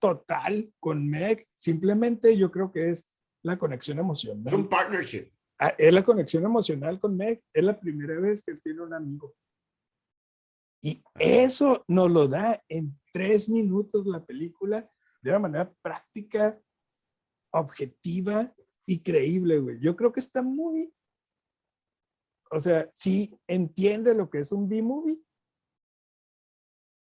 [0.00, 4.68] total con Meg, simplemente yo creo que es la conexión Es un emocional.
[4.68, 5.30] partnership.
[5.58, 8.94] Ah, Es la conexión emocional con Meg, es la primera vez que él tiene un
[8.94, 9.34] amigo.
[10.82, 16.58] Y eso nos lo da en tres minutos la película de una manera práctica,
[17.52, 18.54] objetiva
[18.86, 19.78] y creíble, güey.
[19.80, 20.90] Yo creo que está muy,
[22.50, 25.20] o sea, sí entiende lo que es un B-movie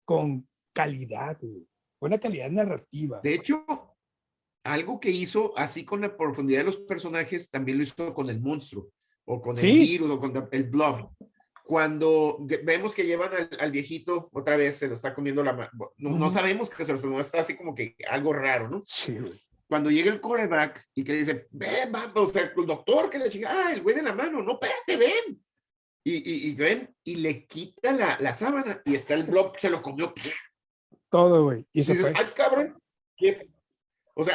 [0.04, 1.69] con calidad, güey.
[2.00, 3.20] Buena calidad narrativa.
[3.22, 3.64] De hecho,
[4.64, 8.40] algo que hizo así con la profundidad de los personajes, también lo hizo con el
[8.40, 8.90] monstruo,
[9.26, 9.78] o con el Sí.
[9.80, 11.10] virus, o con el blob.
[11.64, 15.70] Cuando vemos que llevan al, al viejito, otra vez se lo está comiendo la mano.
[15.98, 16.34] No, no Ujú.
[16.34, 18.82] sabemos que se lo está así como que algo raro, ¿no?
[18.86, 19.16] Sí.
[19.68, 23.18] Cuando llega el coreback y que le dice, ven, vamos, o sea, el doctor que
[23.20, 25.40] le chinga, ah, el güey de la mano, no, espérate, ven.
[26.02, 29.70] Y, y, y ven, y le quita la, la sábana y está el blob, se
[29.70, 30.12] lo comió.
[31.10, 31.66] Todo, güey.
[31.72, 32.20] Y Y se dices, fue.
[32.24, 32.78] ay, cabrón.
[33.16, 33.48] ¿qué?".
[34.14, 34.34] O sea,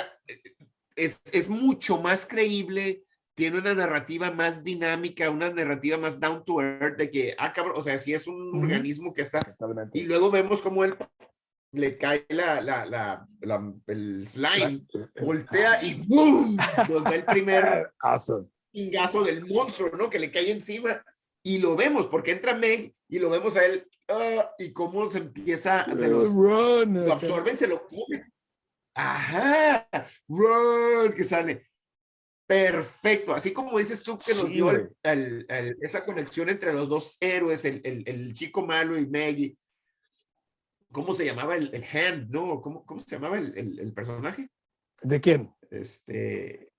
[0.95, 3.03] es, es mucho más creíble,
[3.35, 7.75] tiene una narrativa más dinámica, una narrativa más down to earth, de que, ah, cabrón,
[7.77, 8.59] o sea, si es un Ujú.
[8.65, 9.39] organismo que está.
[9.41, 9.99] Totalmente.
[9.99, 10.95] Y luego vemos cómo él
[11.73, 14.85] le cae la, la, la, la- el slime,
[15.21, 16.55] voltea y ¡boom!
[16.89, 18.47] Nos da el primer Awesome.
[18.71, 20.09] pingazo del monstruo, ¿no?
[20.09, 21.03] Que le cae encima.
[21.45, 25.19] Y lo vemos, porque entra Meg y lo vemos a él, ah, y cómo se
[25.19, 28.33] empieza, se los, Run, lo absorben, se lo comen.
[28.95, 29.87] Ajá,
[30.27, 31.69] run, que sale.
[32.47, 34.91] Perfecto, así como dices tú que nos Sí, dio el- güey.
[35.03, 39.55] el- el- esa conexión entre los dos héroes, el, chico malo y Maggie.
[40.91, 42.29] ¿Cómo se llamaba el, el Hand?
[42.31, 42.59] ¿No?
[42.59, 44.49] ¿Cómo, cómo se llamaba el, personaje?
[45.03, 45.53] ¿De quién?
[45.69, 46.71] Este,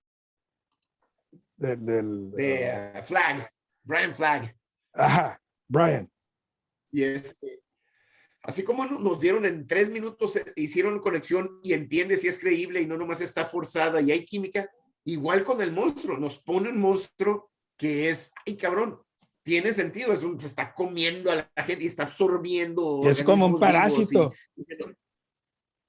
[1.56, 2.32] De- del.
[2.32, 3.52] de uh, Flag,
[3.84, 4.55] Brian Flag.
[4.96, 6.10] Ajá, Brian.
[6.90, 7.62] Y este,
[8.42, 12.38] así como no- nos dieron en tres minutos, eh, hicieron conexión y entiende si es
[12.38, 14.70] creíble y no nomás está forzada y hay química,
[15.04, 19.00] igual con el monstruo, nos pone un monstruo que es, ay cabrón,
[19.44, 23.00] tiene sentido, es un, se está comiendo a la gente y está absorbiendo.
[23.08, 24.32] Es como un parásito.
[24.56, 24.64] y- y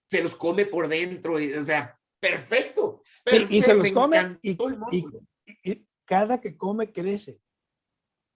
[0.09, 3.01] se los come por dentro, y, o sea, perfecto.
[3.25, 4.17] Sí, y se perfecto, los me come.
[4.41, 7.39] Y, y cada que come crece.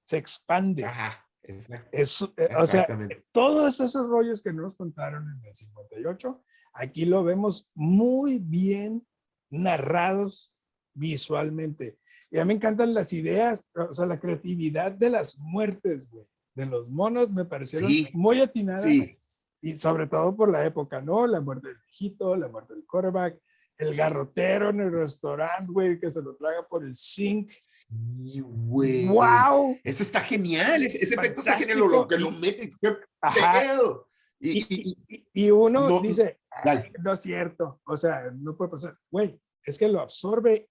[0.02, 0.86] Se expande.
[0.86, 2.88] Ajá, exacto, Es, eh, o sea,
[3.32, 9.06] todos esos rollos que nos contaron en el 58, aquí lo vemos muy bien
[9.50, 10.54] narrados
[10.94, 11.98] visualmente.
[12.30, 16.26] Y a mí me encantan las ideas, o sea, la creatividad de las muertes, güey,
[16.56, 18.10] de los monos me parecieron Sí.
[18.14, 18.86] muy atinadas.
[18.86, 19.18] Sí,
[19.64, 21.28] Y sobre todo por la época, ¿no?
[21.28, 23.38] La muerte del viejito, la muerte del quarterback,
[23.82, 27.52] el garrotero en el restaurante, güey, que se lo traga por el zinc.
[27.52, 29.08] sí, güey.
[29.08, 29.78] ¡Wow!
[29.84, 34.08] Ese está genial, ese, ese efecto está genial, lo, lo que lo mete, qué pedo.
[34.39, 36.82] Y, Y, y- y- uno No, dice, dale.
[36.86, 38.98] "Ay, no es cierto, o sea, no puede pasar.
[39.12, 40.67] Güey, es que lo absorbe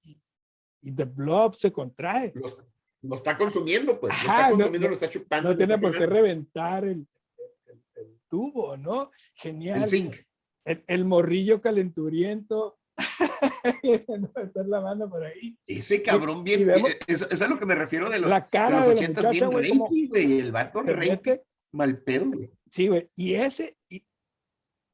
[0.82, 2.32] y, the blob se contrae.
[2.34, 2.48] lo,
[3.02, 5.48] lo está consumiendo, pues, lo Ajá, está no- consumiendo, no- lo está chupando.
[5.48, 7.06] No lo tiene está por qué reventar el,
[7.66, 9.04] el- el tubo, ¿no?
[9.04, 9.88] El Genial.
[9.88, 10.16] zinc.
[10.64, 12.78] El, el morrillo calenturiento.
[13.82, 15.56] Meter la mano por ahí.
[15.66, 18.40] Ese cabrón bien, vemos- eso, eso es a lo que me refiero de los, La
[18.40, 22.26] de cara los de la ochentas muchacha, bien güey, güey, el vato mete mal pedo,
[22.30, 22.50] güey.
[22.68, 23.10] Sí, güey.
[23.16, 24.04] Y ese, y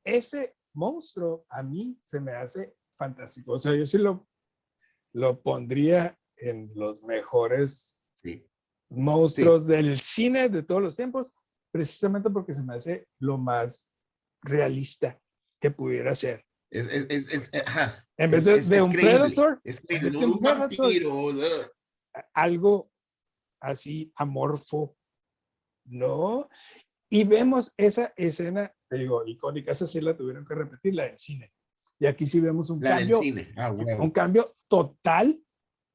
[0.05, 3.53] ese monstruo a mí se me hace fantástico.
[3.53, 4.27] O sea, yo sí lo,
[5.13, 8.47] lo pondría en los mejores Sí.
[8.91, 11.33] monstruos del cine de todos los tiempos,
[11.71, 13.93] precisamente porque se me hace lo más
[14.43, 15.19] realista
[15.61, 16.45] que pudiera ser.
[16.71, 18.07] Es, es, es, es- ajá.
[18.19, 19.13] En vez de, de un creíble.
[19.19, 21.33] Predator, Es que de no un Predator, vampiro,
[22.35, 22.91] algo
[23.61, 24.97] así amorfo,
[25.85, 26.49] ¿no?
[27.11, 31.19] Y vemos esa escena, te digo, icónica, esa sí la tuvieron que repetir, la del
[31.19, 31.53] cine.
[31.99, 33.21] Y aquí sí vemos un la cambio.
[33.57, 34.03] Ah, huevo.
[34.03, 35.41] un cambio total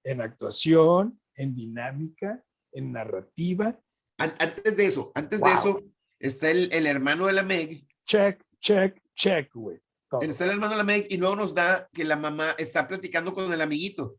[0.03, 3.79] en actuación, en dinámica, en narrativa.
[4.17, 5.57] An- Antes de eso, antes de Wow.
[5.59, 5.83] eso,
[6.19, 9.79] está el, el hermano de la Meg, Check, check, check, güey.
[10.21, 13.33] Está el hermano de la Meg y luego nos da que la mamá está platicando
[13.33, 14.17] con el amiguito.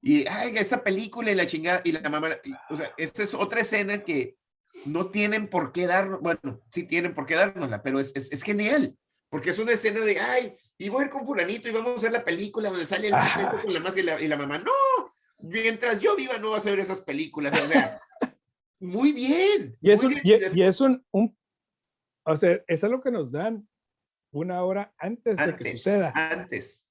[0.00, 3.34] Y, ay, esa película y la chingada, y la mamá, y, o sea, esta es
[3.34, 4.36] otra escena que
[4.86, 8.42] no tienen por qué dar, bueno, sí tienen por qué dárnosla, pero es, es, es
[8.42, 8.96] genial,
[9.28, 11.96] porque es una escena de, ay, y voy a ir con fulanito y vamos a
[11.96, 14.58] hacer la película donde sale el vato con la máscara y la, y la mamá,
[14.58, 14.70] no,
[15.38, 18.00] mientras yo viva no vas a ver esas películas, o sea,
[18.78, 19.76] muy bien.
[19.80, 20.40] Y es muy un, bien.
[20.54, 21.36] y, y es un, un-
[22.24, 23.66] o sea, eso es lo que nos dan
[24.30, 26.12] una hora antes, de que suceda.
[26.14, 26.86] antes.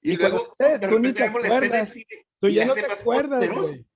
[0.00, 1.92] Y, Y luego de tú ni te acuerdas.
[1.92, 3.86] cine Tú y ya no te acuerdas, güey.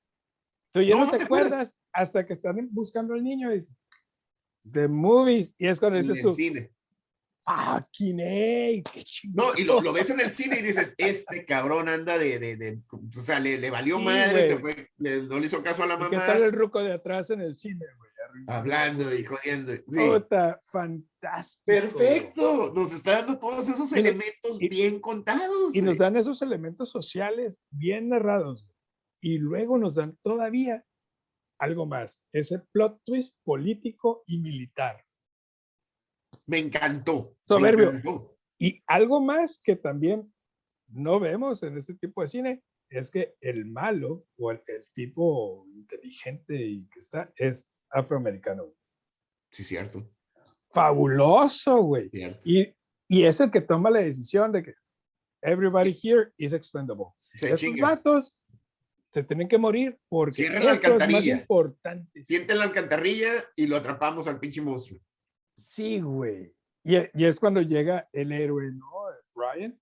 [0.73, 1.77] Tú ya No, te te acuerdas.
[1.93, 3.77] hasta que están buscando al niño y dicen,
[4.71, 5.55] The movies.
[5.59, 6.71] Y es cuando en dices el tú, cine.
[7.45, 9.03] fucking hey, qué.
[9.33, 12.57] No, y lo, lo ves en el cine y dices, este cabrón anda de, de,
[12.57, 15.83] de- o sea, le, le valió Sí, madre, se fue, le- no le hizo caso
[15.83, 18.10] a la ¿Y ¿Qué mamá, tal el ruco de atrás en el cine, güey?
[18.47, 19.75] Hablando y jodiendo.
[19.75, 19.83] Sí.
[19.87, 21.65] Puta, fantástico.
[21.67, 25.75] Perfecto, nos está dando todos esos Y elementos y- bien contados.
[25.75, 25.99] Y nos güey.
[25.99, 28.67] dan esos elementos sociales bien narrados.
[29.23, 30.85] Y luego nos dan todavía
[31.59, 35.05] algo más, ese plot twist político y militar.
[36.47, 37.31] Me encantó.
[37.33, 37.89] me Soberbio.
[37.91, 38.37] encantó.
[38.59, 40.33] Y algo más que también
[40.89, 45.67] no vemos en este tipo de cine es que el malo o el, el tipo
[45.75, 48.65] inteligente y que está es afroamericano.
[49.51, 50.09] Sí, cierto,
[50.73, 52.09] Fabuloso, güey.
[52.45, 52.73] Y,
[53.09, 54.75] y es el que toma la decisión de que
[55.43, 57.07] everybody here is expendable.
[57.35, 58.37] Se Estos vatos
[59.13, 61.37] se tienen que morir porque Cierren la esto es más alcantarilla.
[61.37, 62.25] importante.
[62.25, 65.01] Siente la alcantarilla y lo atrapamos al pinche monstruo.
[65.55, 66.55] Sí, güey.
[66.85, 68.87] Y, y es cuando llega el héroe, ¿no?
[69.35, 69.79] Brian.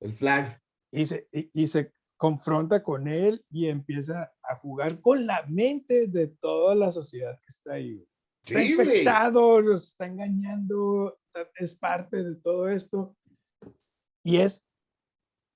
[0.00, 0.60] El flag.
[0.90, 6.06] y se, y, y se confronta con él y empieza a jugar con la mente
[6.08, 8.04] de toda la sociedad que está ahí.
[8.44, 11.18] Está Sí, infectado, los está engañando,
[11.56, 13.16] es parte de todo esto.
[14.22, 14.64] Y es,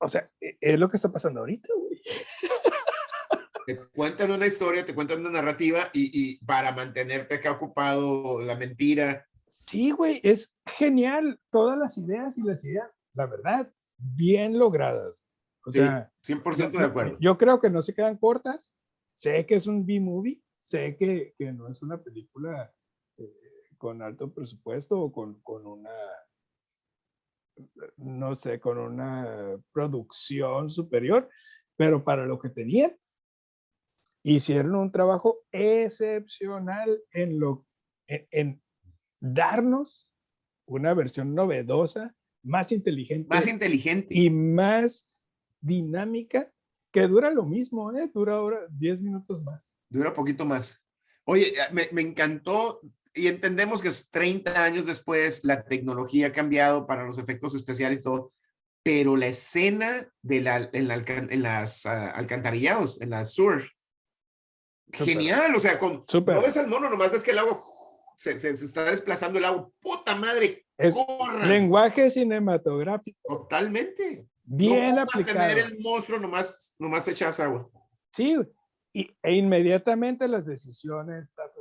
[0.00, 2.00] o sea, e- es lo que está pasando ahorita, güey.
[3.66, 8.56] Te cuentan una historia, te cuentan una narrativa y, y para mantenerte acá ocupado, la
[8.56, 9.24] mentira.
[9.48, 11.38] Sí, güey, es genial.
[11.50, 15.19] Todas las ideas y las ideas, la verdad, bien logradas.
[15.64, 17.16] O Sí, sea, 100% yo- de acuerdo.
[17.20, 18.74] Yo creo que no se quedan cortas.
[19.14, 22.72] Sé que es un B-movie, sé que, que no es una película
[23.18, 23.32] eh,
[23.76, 25.90] con alto presupuesto o con, con una,
[27.96, 31.28] no sé, con una producción superior,
[31.76, 32.96] pero para lo que tenían,
[34.22, 37.66] hicieron un trabajo excepcional en, lo,
[38.06, 38.62] en, en
[39.20, 40.10] darnos
[40.66, 44.08] una versión novedosa, más inteligente Más inteligente.
[44.16, 45.06] y más
[45.60, 46.50] dinámica
[46.92, 48.10] que dura lo mismo, ¿eh?
[48.12, 49.76] Dura ahora 10 minutos más.
[49.88, 50.80] Dura poquito más.
[51.24, 52.80] Oye, me, me encantó
[53.14, 58.00] y entendemos que es 30 años después, la tecnología ha cambiado para los efectos especiales
[58.00, 58.32] y todo,
[58.82, 63.64] pero la escena de la, en, la en las ah, alcantarillados, en las sur,
[64.92, 65.06] Súper.
[65.14, 66.36] genial, o sea, con, Súper.
[66.36, 67.62] no ves al mono, nomás ves que el agua
[68.16, 74.26] se, se- se está desplazando el agua, puta madre, Es corran, lenguaje cinematográfico totalmente.
[74.56, 75.38] Bien no aplicado.
[75.38, 77.68] tener el monstruo, nomás, nomás echas agua.
[78.12, 78.36] Sí,
[78.92, 81.60] y, e inmediatamente las decisiones, ta, ta,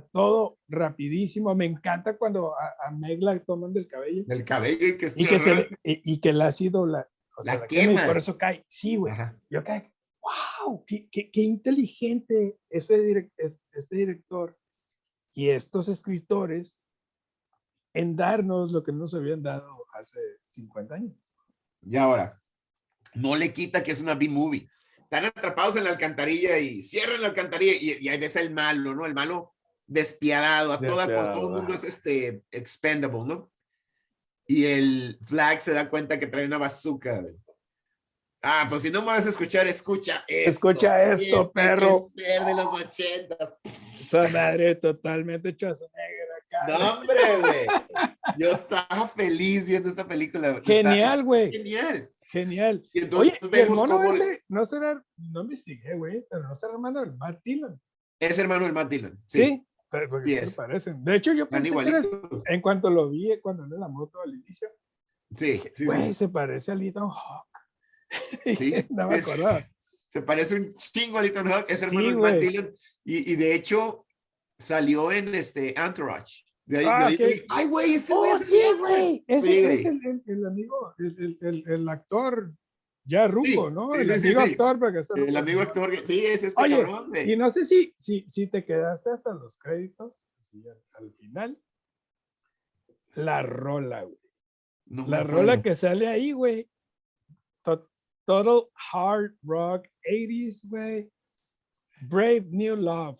[0.00, 1.54] ta, todo rapidísimo.
[1.54, 5.26] Me encanta cuando a, a Meg la toman del cabello Del cabello y que, y
[5.26, 7.96] que, se le- y, y que el ácido la, o sea, La la quema y
[7.96, 8.06] quema.
[8.06, 8.64] por eso cae.
[8.68, 9.12] Sí, güey.
[9.50, 14.56] Yo cae, wow, qué, qué, qué inteligente ese direc- es- este director
[15.34, 16.78] y estos escritores
[17.92, 21.29] en darnos lo que no nos habían dado hace 50 años.
[21.82, 22.40] Y ahora,
[23.14, 24.68] no le quita que es una B-movie.
[24.98, 28.94] Están atrapados en la alcantarilla y cierran la alcantarilla y, y ahí ves el malo,
[28.94, 29.06] ¿no?
[29.06, 29.54] El malo
[29.86, 33.50] despiadado, a toda, Despiadado, todo el mundo es este expendable, ¿no?
[34.46, 37.24] Y el Flag se da cuenta que trae una bazooka.
[38.42, 40.50] Ah, pues si no me vas a escuchar, escucha esto.
[40.50, 42.06] Escucha esto, perro.
[42.14, 43.54] de los ochentas.
[44.00, 45.76] Esa madre totalmente cara.
[46.68, 47.66] No, hombre, güey.
[48.38, 50.60] Yo estaba feliz viendo esta película.
[50.64, 51.50] Genial, güey.
[51.52, 52.10] Genial.
[52.30, 52.88] Genial.
[52.92, 57.00] Y Oye, el mono cómo- ese, no será, no investigué, güey, pero no será hermano
[57.00, 57.80] del Matt Dillon.
[58.20, 59.20] Es hermano del Matt Dillon.
[59.26, 61.04] Sí, porque Sí sí se parecen.
[61.04, 62.02] De hecho, yo pensé que era-
[62.46, 64.68] en cuanto lo vi, cuando en la moto al inicio,
[65.36, 65.84] Sí, sí, sí.
[65.84, 67.48] güey, se parece a Ethan Hawk.
[68.44, 69.68] Sí, no me acordaba.
[70.12, 72.34] Se parece un chingo a Ethan Hawke, es hermano Sí, de Matt.
[72.36, 72.76] Dillon.
[73.04, 74.06] Y, y de hecho,
[74.58, 76.44] salió en este Entourage.
[76.70, 78.78] De ahí, Ah, de ahí Ay, güey, este güey Oh, es sí, mismo".
[78.78, 79.24] güey.
[79.26, 82.52] Ese Sí, es el, el- el amigo, el, actor
[83.04, 83.94] ya ruco, Sí, ¿no?
[83.94, 85.90] El amigo actor, porque está El amigo actor.
[86.06, 87.32] Sí, es este Oye, cabrón, güey.
[87.32, 90.12] Y no sé si, si, si te quedaste hasta los créditos,
[90.52, 91.58] al, al final.
[93.14, 94.18] La rola, güey.
[94.86, 96.68] No La rola que sale ahí, güey.
[97.62, 97.88] To-
[98.24, 98.62] Total
[98.92, 101.10] Hard Rock 80s, güey.
[102.02, 103.18] Brave New Love.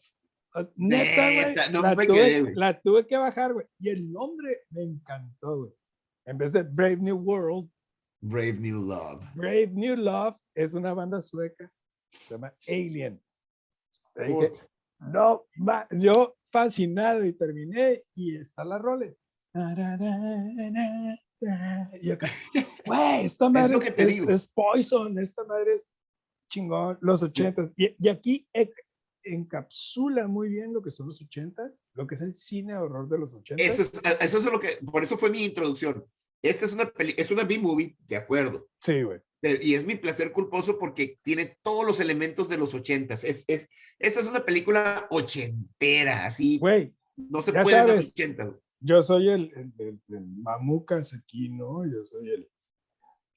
[0.53, 1.23] Ah, Neta,
[1.63, 1.73] güey.
[1.73, 3.67] No la, me tuve- quedé, la tuve que bajar, güey.
[3.79, 5.73] Y el nombre me encantó, güey.
[6.27, 7.71] En vez de Brave New World,
[8.23, 9.23] Brave New Love.
[9.35, 11.71] Brave New Love es una banda sueca.
[12.27, 13.23] Se llama Alien.
[14.17, 14.53] Le dije,
[14.99, 19.07] no, ma- yo fascinado y terminé y está la rola.
[22.01, 22.29] Y acá,
[22.87, 25.87] güey, esta madre es, es- es Poison, esta madre es
[26.51, 27.71] chingón, los ochentas.
[27.77, 28.71] Y, y aquí e-
[29.25, 33.19] encapsula muy bien lo que son los ochentas, lo que es el cine horror de
[33.19, 33.67] los ochentas.
[33.67, 36.05] Eso es, eso es lo que, por eso fue mi introducción.
[36.43, 38.69] Esta es una peli, es una B-movie, de acuerdo.
[38.81, 39.21] Sí, güey.
[39.43, 43.25] Y es mi placer culposo porque tiene todos los elementos de los ochentas.
[43.25, 43.69] Es, es,
[43.99, 46.59] esta es una película ochentera, así.
[46.59, 48.11] Güey, no se puede sabes.
[48.11, 48.55] ochentas.
[48.81, 51.85] yo soy el, el, el- el mamucas aquí, ¿no?
[51.87, 52.49] Yo soy el,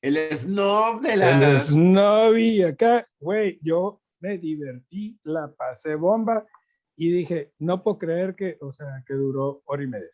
[0.01, 1.51] El snob de la.
[1.53, 6.47] El Snobby acá, güey, yo me divertí, la pasé bomba
[6.95, 10.11] y dije, no puedo creer que, o sea, que duró hora y media.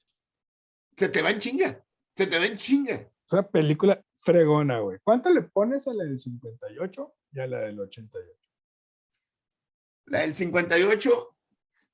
[0.98, 1.86] Se te va en chinga.
[2.16, 2.96] Se te va en chinga.
[2.96, 4.98] Es una película fregona, güey.
[5.04, 8.28] ¿Cuánto le pones a la del 58 y a la del 88?
[10.06, 11.38] La del 58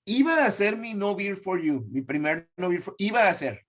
[0.05, 3.33] iba a ser mi No Beer for You, mi primer No Beer for Iba a
[3.33, 3.67] ser,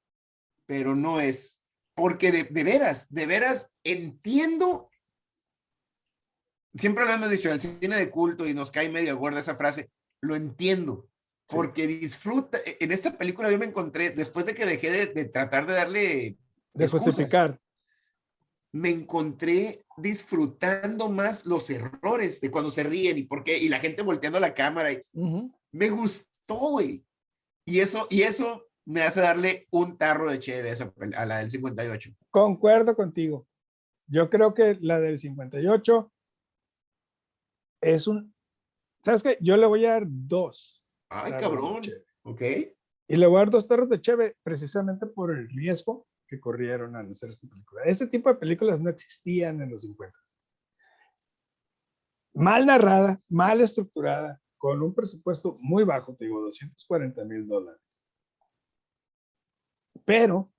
[0.66, 1.60] pero no es.
[1.96, 4.88] Porque de, de veras, de veras entiendo.
[6.76, 9.90] Siempre lo hemos dicho, el cine de culto y nos cae medio gorda esa frase.
[10.20, 11.08] Lo entiendo.
[11.48, 11.56] Sí.
[11.56, 12.58] Porque disfruta.
[12.80, 16.36] En esta película yo me encontré, después de que dejé de, de tratar de darle
[16.74, 17.60] De excusas, justificar.
[18.72, 23.78] me encontré disfrutando más los errores de cuando se ríen y por qué, y la
[23.80, 24.92] gente volteando la cámara.
[24.92, 25.02] Y,
[25.72, 27.04] me gustó, güey.
[27.64, 31.50] Y eso, y eso me hace darle un tarro de esa pel- a la del
[31.50, 32.10] 58.
[32.30, 33.46] Concuerdo contigo.
[34.08, 36.12] Yo creo que la del 58
[37.94, 38.34] es un
[39.06, 39.38] ¿Sabes qué?
[39.40, 40.84] Yo le voy a dar dos.
[41.08, 41.80] Ay, cabrón.
[42.22, 42.42] Ok.
[43.06, 46.96] Y le voy a dar dos tarros de cheve precisamente por el riesgo que corrieron
[46.96, 47.82] al hacer esta película.
[47.84, 50.18] Este tipo de películas no existían en los 50.
[52.34, 58.08] Mal narrada, mal estructurada, con un presupuesto muy bajo, te digo, 240 mil dólares.
[60.04, 60.52] Pero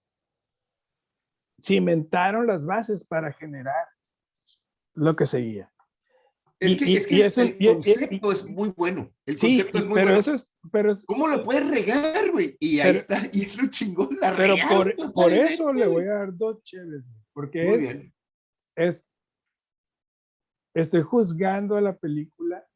[1.62, 3.90] cimentaron las bases para generar
[4.94, 5.70] lo que seguía.
[6.60, 9.14] Es que, y- es que y el- eso- el y- y- concepto es muy bueno.
[9.28, 10.20] El Sí, concepto es muy pero bueno.
[10.20, 12.58] eso es, pero es, ¿Cómo lo puedes regar, güey?
[12.60, 15.86] Y ahí Pero- está, y es lo chingón, la pero regaron por, por eso le
[15.88, 17.04] voy a dar dos chéveres,
[17.34, 18.14] porque es, bien.
[18.76, 19.08] es,
[20.74, 22.68] estoy juzgando a la película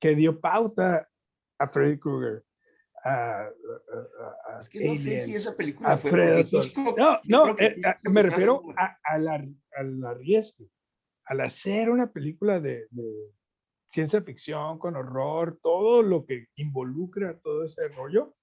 [0.00, 1.08] que dio pauta
[1.58, 2.44] a Freddy Krueger,
[3.04, 3.50] a, a-
[4.56, 6.66] a- Es que no sé si Aliens, esa película a fue Predator.
[6.96, 10.70] No, no, eh, Hitchcock me refiero a, a la, al arriesgue,
[11.26, 13.32] al hacer una película de, de
[13.86, 18.34] ciencia ficción con horror, todo lo que involucra todo ese rollo.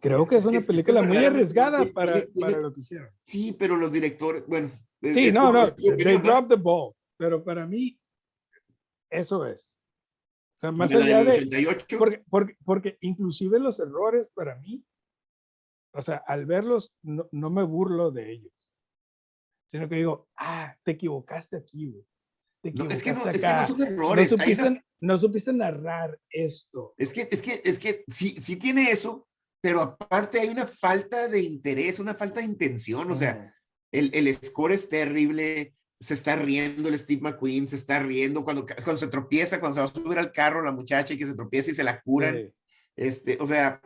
[0.00, 3.10] Creo que es una película muy arriesgada para, para lo que hicieron.
[3.24, 4.70] Sí, pero los directores, bueno.
[5.02, 7.98] Sí, es no, no, they dropped the ball, pero para mí
[9.08, 9.74] eso es.
[10.56, 14.84] O sea, más allá de, 88, porque, porque, porque inclusive los errores para mí,
[15.94, 18.59] o sea, al verlos no, no me burlo de ellos,
[19.70, 22.04] sino que digo, ah, te equivocaste aquí, güey.
[22.62, 23.66] Te no, es que no, equivocaste es que no acá.
[23.66, 24.32] son No, errores.
[24.32, 26.94] una- supiste, no supiste narrar esto.
[26.98, 29.28] Es que, es que, es que sí, sí tiene eso,
[29.62, 33.10] pero aparte hay una falta de interés, una falta de intención.
[33.10, 33.54] O sea,
[33.92, 38.66] el, el score es terrible, se está riendo el Steve McQueen, se está riendo cuando,
[38.66, 41.34] cuando se tropieza, cuando se va a subir al carro la muchacha y que se
[41.34, 42.36] tropieza y se la curan.
[42.36, 42.52] sí.
[42.96, 43.80] Este, o sea,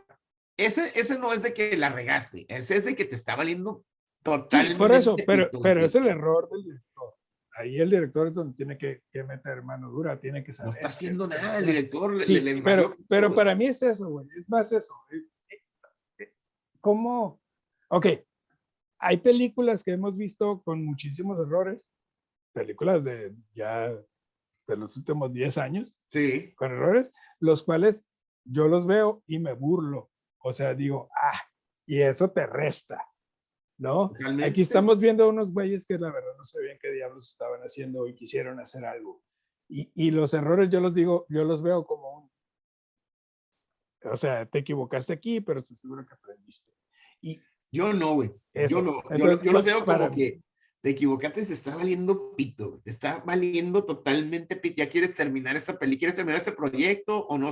[0.57, 3.85] ese, ese no es de que la regaste, ese es de que te está valiendo
[4.25, 4.77] Sí, totalmente.
[4.77, 7.13] por eso, pero, pero es el error del director.
[7.57, 10.73] Ahí el director es donde tiene que, que meter mano dura, tiene que No saber.
[10.75, 12.23] está haciendo nada el director.
[12.25, 14.27] Sí, le- le pero, pero para mí es eso, güey.
[14.35, 14.93] Es más eso.
[15.11, 15.61] eh, eh,
[16.17, 16.33] eh,
[16.81, 17.39] ¿Cómo?
[17.89, 18.07] Ok,
[18.97, 21.85] hay películas que hemos visto con muchísimos errores,
[22.51, 23.89] películas de ya
[24.67, 28.07] de los últimos 10 años, Sí, con errores, los cuales
[28.43, 30.09] yo los veo y me burlo.
[30.39, 31.39] O sea, digo, ah,
[31.85, 33.05] y eso te resta,
[33.77, 34.09] ¿no?
[34.09, 34.45] totalmente.
[34.45, 38.15] Aquí estamos viendo unos güeyes que la verdad no sabían qué diablos estaban haciendo y
[38.15, 39.23] quisieron hacer algo.
[39.67, 42.31] Y, y los errores yo los digo, yo los veo como un...
[44.11, 46.71] O sea, te equivocaste aquí, pero estoy seguro que aprendiste.
[47.21, 48.31] Y Yo no, güey.
[48.69, 49.01] Yo no.
[49.03, 50.15] Yo, Entonces, yo los veo como mí.
[50.15, 50.43] que
[50.81, 54.75] te equivocaste, te está valiendo pito, te está valiendo totalmente pito.
[54.77, 57.49] Ya quieres terminar esta peli, quieres terminar este proyecto o no,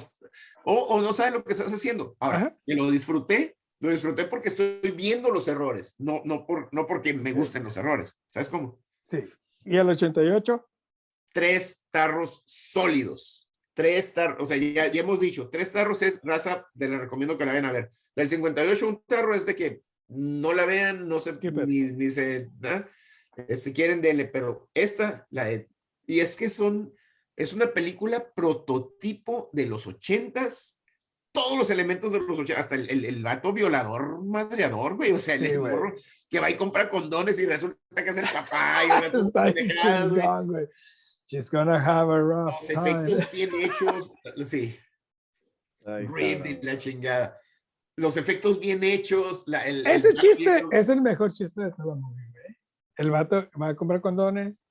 [0.66, 2.16] o, o no sabes lo que estás haciendo.
[2.20, 2.58] Ahora, Ajá.
[2.64, 7.14] que lo disfruté, lo disfruté porque estoy viendo los errores, no, no, por, no porque
[7.14, 8.18] me gusten los errores.
[8.30, 8.80] ¿Sabes cómo?
[9.08, 9.30] sí.
[9.66, 10.70] Y el 88,
[11.34, 13.50] Tres tarros sólidos.
[13.74, 17.38] Tres tarros, o sea, ya, ya hemos dicho, tres tarros es raza, te la recomiendo
[17.38, 17.92] que la vayan a ver.
[18.16, 21.32] Del 58, un tarro es de que no la vean, no se,
[21.66, 22.50] ni, ni se.
[23.36, 25.70] Eh, si quieren, denle, pero esta, la de,
[26.06, 26.94] y es que son,
[27.36, 30.80] es una película prototipo de los ochentas,
[31.34, 35.20] todos los elementos de los ochentas, hasta el, el, el vato violador, madreador, güey, o
[35.20, 35.92] sea, Sí, el morro
[36.30, 39.54] que va y compra condones y resulta que es el papá, y el vato está
[39.54, 40.68] chingón, güey.
[41.28, 42.90] She's gonna have a rough los time.
[42.92, 44.12] efectos bien hechos,
[44.46, 44.78] sí,
[45.86, 47.40] Ay, la chingada.
[47.96, 51.96] Los efectos bien hechos, la, el, Ese el- chiste es el mejor chiste de toda
[51.96, 52.58] la movie, güey.
[52.98, 54.64] El vato va a comprar condones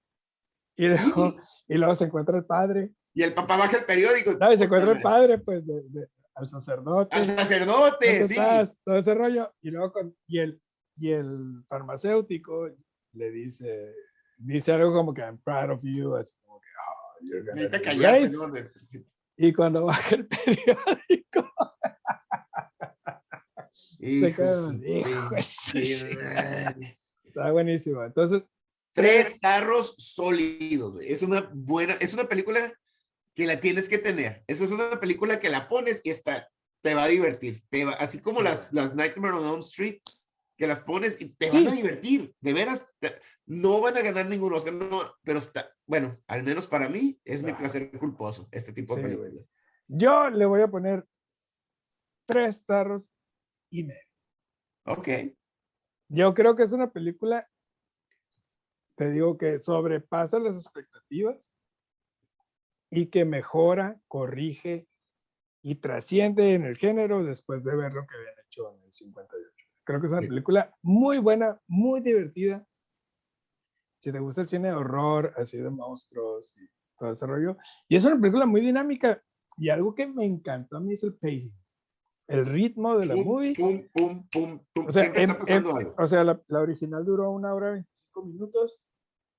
[0.77, 1.37] y luego,
[1.69, 2.91] y luego se encuentra el padre.
[3.15, 4.33] Y el papá baja el periódico.
[4.35, 7.17] No, y se encuentra el padre, pues, de, de- al sacerdote.
[7.17, 8.35] Al sacerdote, ¿dónde sí.
[8.35, 8.77] estás?
[8.85, 9.55] Todo ese rollo.
[9.61, 10.61] Y luego con, y el,
[10.97, 12.69] y el farmacéutico
[13.13, 13.95] le dice,
[14.39, 17.79] dice algo como que I'm proud of you, así como que, oh, you're gonna Necesita
[17.79, 18.95] do callarse, great".
[18.95, 19.05] ¿no?
[19.37, 21.53] Y cuando baja el periódico,
[24.01, 25.05] hijo de
[25.75, 26.99] madre.
[27.25, 28.05] está buenísimo.
[28.05, 28.43] Entonces,
[28.95, 31.11] Tres carros sólidos, güey.
[31.11, 32.73] Es una buena, es una película
[33.35, 34.45] que la tienes que tener.
[34.47, 36.49] Esa es una película que la pones y está,
[36.83, 37.65] te va a divertir.
[37.71, 40.01] Te va, así como las, las Nightmare on Elm Street,
[40.57, 41.57] que las pones y te Sí.
[41.65, 42.35] van a divertir.
[42.41, 46.67] De veras, te- no van a ganar ningún Oscar, no, pero está, bueno, al menos
[46.67, 47.59] para mí es mi Ah.
[47.59, 49.19] placer culposo, este tipo de Sí, güey.
[49.21, 49.49] películas.
[49.89, 51.07] yo le voy a poner
[52.27, 53.11] tres tarros
[53.71, 54.01] y medio.
[54.87, 55.09] Ok.
[56.09, 57.49] Yo creo que es una película,
[58.97, 61.53] te digo que sobrepasa las expectativas
[62.95, 64.87] y que mejora, corrige
[65.63, 69.51] y trasciende en el género después de ver lo que habían hecho en el 58.
[69.85, 72.67] Creo que es una película muy buena, muy divertida.
[73.99, 76.69] Si te gusta el cine de horror, así de monstruos y
[76.99, 77.57] todo ese rollo.
[77.89, 79.25] Y es una película muy dinámica.
[79.57, 81.55] Y algo que me encantó a mí es el pacing.
[82.29, 83.55] El ritmo de la Pum, movie.
[83.55, 84.87] pum, pum, pum, pum.
[84.87, 88.23] O sea, Siempre está em- em- o sea, la, la original duró una hora 25
[88.25, 88.81] minutos.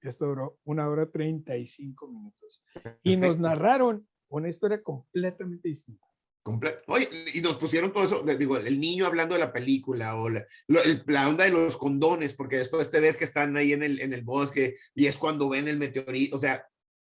[0.03, 2.61] Esto duró una hora 35 minutos.
[3.03, 6.05] Y nos narraron una historia completamente distinta.
[6.43, 10.15] Comple- Oye, y nos pusieron todo eso, le digo, el niño hablando de la película
[10.15, 13.81] o la, la onda de los condones, porque después te ves que están ahí en
[13.81, 16.67] el, en el bosque y es cuando ven el meteorito, o sea,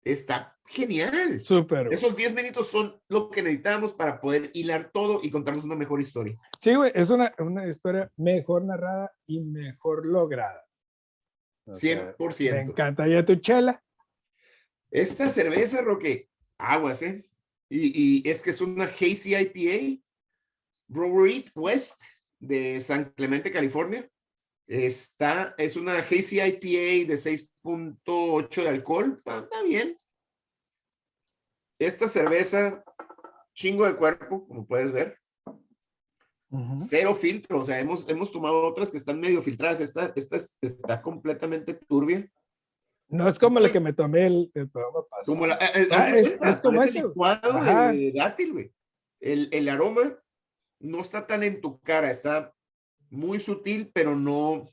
[0.03, 1.41] está genial.
[1.43, 1.91] Súper.
[1.91, 5.99] Esos 10 minutos son lo que necesitamos para poder hilar todo y contarnos una mejor
[6.01, 6.37] historia.
[6.59, 10.61] Sí, güey, es una, una historia mejor narrada y mejor lograda.
[11.65, 12.51] O sea, 100%.
[12.51, 13.83] me encanta ya tu chela.
[14.91, 17.27] Esta cerveza, Roque, aguas, ¿eh?
[17.69, 20.01] Y, y es que es una Hazy IPA,
[20.87, 22.01] Brewery West
[22.39, 24.09] de San Clemente, California.
[24.67, 29.21] Está, es una Hazy IPA de 6.8 de alcohol.
[29.25, 29.99] Ah, Está bien.
[31.79, 32.83] Esta cerveza,
[33.53, 35.19] chingo de cuerpo, como puedes ver.
[36.89, 37.59] Cero filtro.
[37.59, 39.79] O sea, hemos, hemos tomado otras que están medio filtradas.
[39.81, 42.29] Esta, esta es- está completamente turbia.
[43.07, 45.35] No es como la que me tomé el, el programa pasado.
[45.35, 47.07] Como la, eh, eh, Ah, es- como eso.
[47.07, 47.91] licuado de- Ajá.
[47.91, 48.73] de, dátil, güey.
[49.19, 50.17] El, el aroma
[50.79, 52.53] no está tan en tu cara, está
[53.09, 54.67] muy sutil, pero no,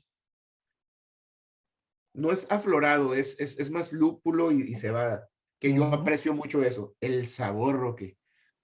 [2.15, 5.29] no es aflorado, es, es, es más lúpulo y, y cebada,
[5.59, 6.95] que yo aprecio mucho eso.
[7.01, 8.17] El sabor, Roque.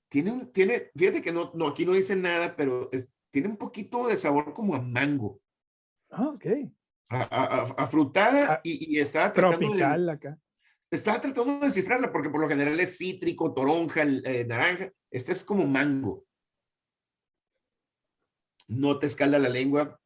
[0.10, 3.58] Tiene un, tiene, fíjate que no, no, aquí no dice nada, pero es- tiene un
[3.58, 5.40] poquito de sabor como a mango,
[6.10, 6.46] Ah, ok.
[7.10, 10.40] a, a- a- frutada Ah, y, y estaba tratando de- Tropical acá.
[10.92, 14.92] estaba tratando de descifrarla porque por lo general es cítrico, toronja, eh, naranja.
[15.12, 16.26] Este es como mango.
[18.68, 20.00] No te escalda la lengua.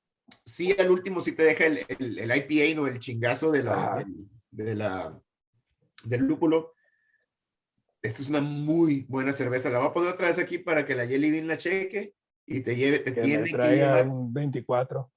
[0.46, 2.88] Sí, al último sí te deja el, el, el IPA, ¿no?
[2.88, 5.22] El chingazo de la, del, de la,
[6.06, 6.74] del lúpulo.
[8.04, 9.70] Esta es una muy buena cerveza.
[9.70, 12.14] La voy a poner otra vez aquí para que la Jelly Bean la cheque
[12.46, 14.08] y te lleve, te Que tiene me que traiga llevar.
[14.10, 15.10] un 24.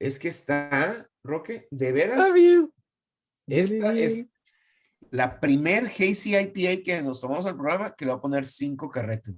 [0.00, 2.18] Es que está, Roque, de veras.
[2.18, 2.74] Love you.
[3.46, 4.26] Esta es
[5.10, 8.90] la primer Hazy IPA que nos tomamos al programa que le va a poner cinco
[8.90, 9.36] carretes.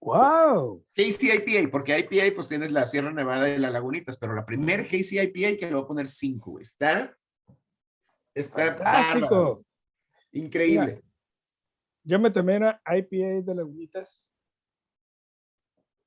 [0.00, 0.84] Wow.
[0.96, 4.80] Hazy IPA, porque IPA pues tienes la Sierra Nevada y las Lagunitas, pero la primer
[4.80, 6.60] Hazy IPA que le va a poner cinco.
[6.60, 7.16] Está,
[8.34, 8.76] está.
[10.32, 11.03] Increíble.
[12.04, 14.30] Yo me tomé una IPA de Lagunitas.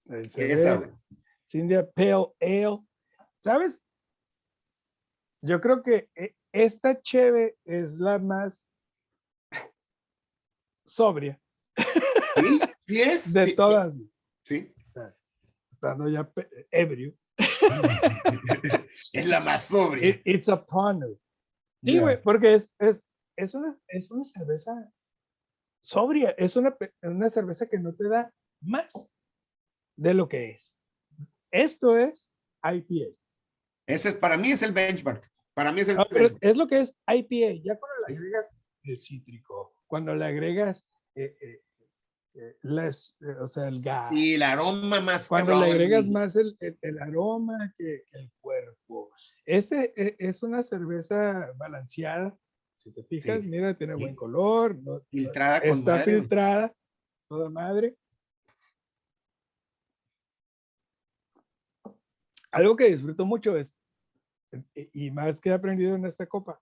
[0.06, 0.24] Ve.
[0.78, 0.92] güey.
[1.44, 2.80] Cindia Pale Ale.
[3.38, 3.82] ¿Sabes?
[5.42, 8.68] Yo creo que eh, esta cheve es la más
[10.86, 11.40] sobria
[12.36, 13.34] Sí, sí es.
[13.34, 13.96] de sí, todas,
[14.46, 14.74] Sí.
[15.70, 16.32] estando ya
[16.72, 17.14] ebrio.
[19.14, 20.08] es la más sobria.
[20.10, 21.20] It- it's a honor.
[21.84, 24.92] Sí, güey, porque es, es, es, una, es una cerveza
[25.92, 29.10] sobria, es una, una cerveza que no te da más
[29.96, 30.76] de lo que es.
[31.50, 32.30] Esto es
[32.62, 33.16] IPA.
[33.88, 35.32] Ese es, para mí es el benchmark.
[35.54, 36.44] Para mí es el No, pero benchmark.
[36.44, 37.62] es lo que es IPA.
[37.64, 38.52] Ya cuando le agregas
[38.84, 40.86] el cítrico, cuando le agregas
[41.16, 41.62] eh, eh,
[42.36, 46.08] eh, las- eh, o sea, el gas, Sí, el aroma más cuando le cabrón agregas
[46.08, 49.10] y- más el, el- el aroma que, que el cuerpo.
[49.46, 52.38] Ese eh, es una cerveza balanceada.
[52.78, 54.02] Si te fijas, Sí, mira, tiene sí.
[54.04, 56.76] buen color, no- filtrada con está madre, filtrada,
[57.28, 57.98] toda madre.
[62.52, 63.76] Algo que disfruto mucho es,
[64.76, 66.62] y y más que he aprendido en esta copa,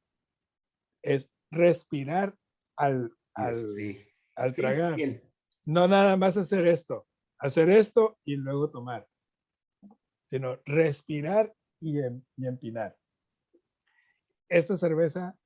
[1.03, 2.35] es respirar
[2.77, 4.01] al, al, Sí.
[4.35, 4.97] al tragar.
[5.65, 7.07] No nada más hacer esto,
[7.39, 9.07] hacer esto y luego tomar,
[10.27, 12.97] sino respirar y, em- y empinar.
[14.49, 15.37] Esta cerveza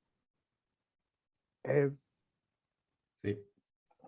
[1.62, 2.10] es
[3.22, 3.38] Sí.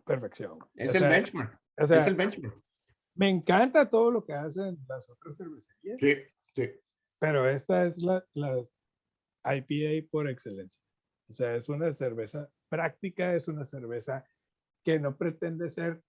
[0.06, 0.58] perfección.
[0.74, 1.60] Es O el sea, benchmark.
[1.78, 2.62] o sea, es el benchmark.
[3.14, 6.16] me encanta todo lo que hacen las otras cervecerías, Sí,
[6.54, 6.70] sí.
[7.18, 8.66] pero esta es la, la
[9.44, 10.82] IPA por excelencia.
[11.28, 14.24] O sea, es una cerveza práctica, es una cerveza
[14.84, 16.02] que no pretende ser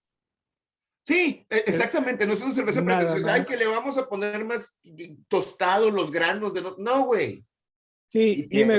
[1.06, 2.26] Sí, e- exactamente.
[2.26, 3.44] No es una cerveza pretenciosa.
[3.44, 4.74] Que le vamos a poner más
[5.28, 6.76] tostados los granos de no.
[6.78, 7.44] No, güey.
[8.10, 8.78] Sí, Y y, me,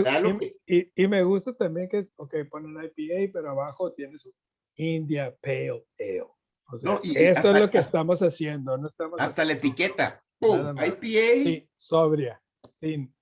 [0.65, 4.33] y- y- me gusta también que es, ok, ponen IPA, pero abajo tiene su
[4.77, 6.23] India Pale Ale.
[6.71, 9.53] O sea, No, y- eso hasta- es lo que estamos haciendo, no estamos Hasta la
[9.53, 10.23] haciendo etiqueta.
[10.41, 10.83] Nada ¡Pum!
[10.83, 11.43] IPA.
[11.43, 12.41] Sí, sobria,
[12.77, 13.13] sin,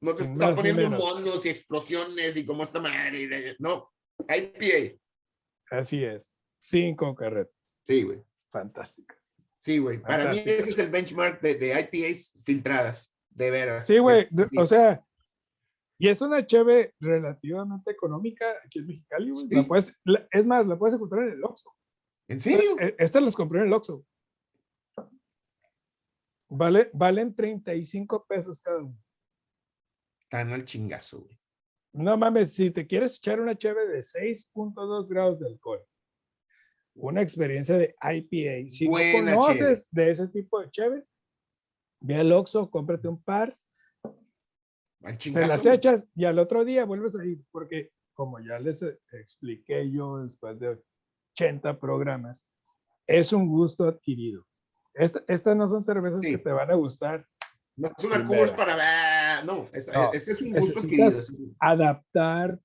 [0.00, 3.56] No te sin está más ni poniendo monos y explosiones y como esta madre.
[3.58, 3.88] No.
[4.28, 4.98] IPA.
[5.70, 6.28] así es,
[6.60, 7.50] sin carreta,
[7.86, 8.22] Sí, güey.
[8.50, 9.16] fantástica.
[9.58, 9.98] Sí, güey.
[10.02, 13.14] Para mí ese es el benchmark de, de IPAs filtradas.
[13.30, 13.86] De veras.
[13.86, 15.02] Sí, güey, de- o sea,
[16.02, 19.46] Y es una cheve relativamente económica aquí en Mexicali, güey.
[19.50, 21.70] La puedes- la- es más, la puedes encontrar en el Oxxo.
[22.28, 22.74] ¿En serio?
[22.80, 24.04] E- Estas las compré en el Oxxo.
[26.50, 28.98] Vale, valen 35 pesos cada uno.
[30.28, 31.38] Tan al chingazo, güey.
[31.94, 35.86] No mames, si te quieres echar una cheve de 6.2 grados de alcohol,
[36.96, 39.86] una experiencia de IPA, si Buena no conoces cheve.
[39.92, 41.12] de ese tipo de cheves,
[42.00, 43.56] ve al Oxxo, cómprate un par,
[45.32, 48.98] te las echas y al otro día vuelves a ir, porque como ya les eh,
[49.12, 50.78] expliqué yo después de
[51.34, 52.48] 80 programas,
[53.06, 54.44] es un gusto adquirido.
[54.94, 56.32] Esta- Estas no son cervezas Sí.
[56.32, 57.26] que te van a gustar.
[57.76, 58.22] No es una.
[58.24, 59.44] Coors para ver.
[59.46, 61.10] No, es- No, este es un gusto adquirido.
[61.58, 62.60] Adaptar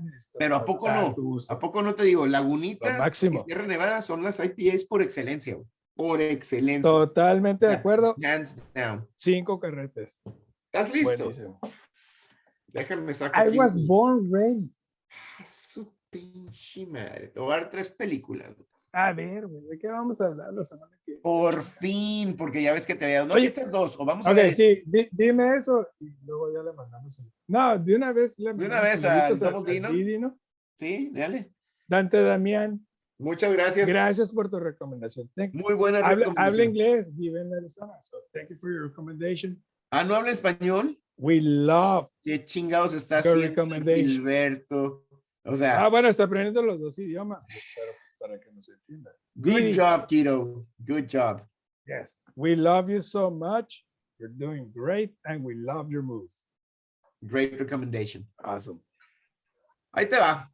[0.00, 1.14] necesitas Pero ¿a poco no?
[1.48, 2.24] ¿A poco no te digo?
[2.26, 3.40] Lagunitas máximo.
[3.40, 5.58] y Sierra Nevada son las IPAs por excelencia.
[5.96, 6.88] Por excelencia.
[6.88, 8.14] Totalmente de acuerdo.
[8.22, 9.08] Hands down.
[9.16, 10.14] Cinco carretes.
[10.74, 11.16] ¿Estás listo?
[11.18, 11.60] Buenísimo.
[12.66, 13.46] Déjame sacar.
[13.46, 14.74] I aquí was born ready.
[15.38, 17.28] Ah, Su pinche madre.
[17.28, 18.56] Te voy a dar tres películas.
[18.92, 21.20] A ver, güey, ¿de qué vamos a hablar la semana que viene?
[21.22, 23.28] Por fin, porque ya ves que te había dado.
[23.28, 23.96] No, Oye, estas dos.
[24.00, 24.54] O vamos a Ok, ver.
[24.54, 27.20] sí, di- dime eso y luego ya le mandamos.
[27.20, 29.82] el- No, de una vez le De una vez al saluditos al- Double D, al
[29.84, 29.90] ¿no?
[29.92, 30.38] Didi, ¿no?
[30.78, 31.52] Sí, dale.
[31.86, 32.84] Dante Damián,
[33.18, 33.88] Muchas gracias.
[33.88, 35.30] gracias por tu recomendación.
[35.36, 36.46] Thank- Muy buena Habla, recomendación.
[36.48, 37.92] habla inglés, vive en Arizona.
[38.02, 39.62] So thank you for your recommendation.
[39.94, 40.98] Ah, ¿no habla español?
[41.16, 42.08] We love.
[42.22, 43.64] ¿Qué chingados está haciendo.
[43.84, 45.06] Gilberto?
[45.44, 47.44] O sea, Ah, bueno, está aprendiendo los dos idiomas,
[47.76, 49.12] pero pues para que nos entienda.
[49.36, 50.66] good job, Kiro.
[50.78, 51.46] Good job.
[51.86, 52.16] Yes.
[52.34, 53.84] We love you so much.
[54.18, 56.42] You're doing great and we love your moves.
[57.22, 58.26] Great recommendation.
[58.42, 58.80] Awesome.
[59.92, 60.50] Ahí te va.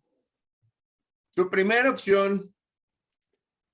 [1.34, 2.52] Tu primera opción,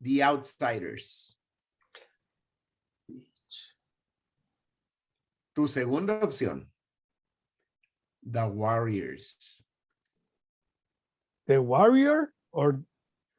[0.01, 1.36] The Outsiders.
[5.57, 6.71] Tu segunda opción,
[8.23, 9.65] The Warriors.
[11.47, 12.83] The Warrior or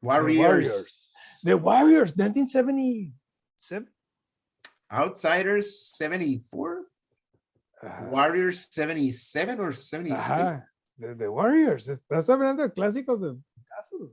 [0.01, 0.39] the Warriors.
[0.39, 1.09] Warriors?
[1.43, 3.87] The Warriors, 1977.
[4.91, 6.85] Outsiders 74.
[7.83, 8.09] Ajá.
[8.09, 10.19] Warriors 77 or 76.
[10.19, 10.63] Ajá.
[10.97, 11.87] The, the Warriors.
[11.87, 13.37] Estás hablando de clásicos de
[13.69, 14.09] casos.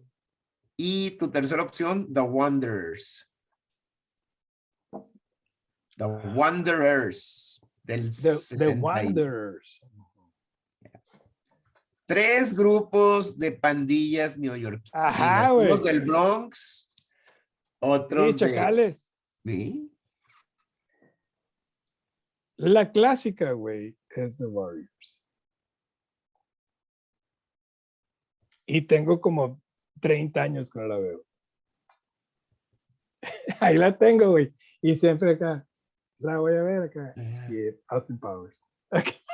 [0.76, 3.26] Y tu tercera opción, The Wanderers.
[5.96, 7.43] The Wanderers
[7.85, 8.68] del The, the 60.
[8.80, 9.80] Wanderers.
[12.07, 14.91] Tres grupos de pandillas neoyorquinas.
[14.93, 16.91] Ajá, Unos del Bronx,
[17.80, 18.39] otros Sí, de...
[18.39, 19.11] chacales.
[19.45, 19.91] Sí.
[22.57, 25.24] La clásica, güey, es The Warriors.
[28.66, 29.61] Y tengo como
[30.01, 31.24] 30 años que no la veo.
[33.61, 34.55] Ahí la tengo, güey.
[34.80, 35.66] Y siempre acá,
[36.25, 37.14] la voy a ver acá.
[37.29, 38.62] Skip, Austin Powers.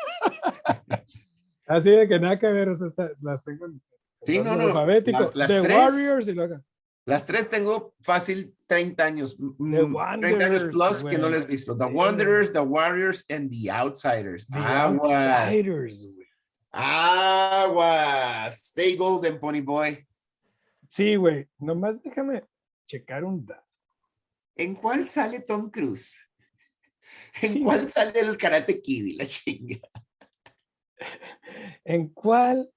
[1.67, 3.81] Así de que nada que ver, o sea, está- las tengo en
[4.27, 5.31] Sí, orden no, no, alfabético.
[5.31, 6.65] The tres- Warriors y luego acá.
[7.07, 9.37] Las tres tengo fácil 30 años.
[9.37, 9.87] The
[10.21, 11.77] 30 años plus que no les he visto.
[11.77, 14.47] The Wanderers, The Warriors, and The Outsiders.
[14.49, 15.27] The Aguas.
[15.27, 16.27] Outsiders, güey.
[16.73, 18.57] Aguas.
[18.67, 20.07] Stay golden, Pony Boy.
[20.87, 21.49] Sí, güey.
[21.59, 22.45] Nomás déjame
[22.87, 23.65] checar un dato.
[24.57, 26.21] ¿En cuál sale Tom Cruise?
[27.43, 27.63] ¿En Sí.
[27.63, 29.79] cuál sale el Karate Kid y la chinga?
[31.85, 32.71] ¿En cuál?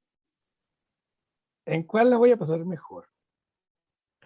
[1.66, 3.10] ¿En cuál la voy a pasar mejor?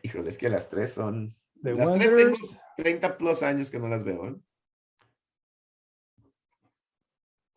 [0.04, 1.36] Híjole, es que las tres son.
[1.62, 4.28] The las tres tengo Wanderers, 30 plus años que no las veo.
[4.30, 4.36] ¿eh?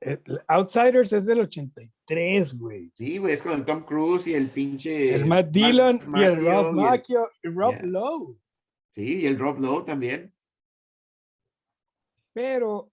[0.03, 2.91] eh, Outsiders es del 83, güey.
[2.97, 5.15] Sí, güey, es con el Tom Cruise y el pinche.
[5.15, 7.83] El Matt Dillon y el Rob Macchio y el- Macchio y Rob Yeah.
[7.85, 8.39] Lowe.
[8.95, 10.35] Sí, y el Rob Lowe también.
[12.33, 12.91] Pero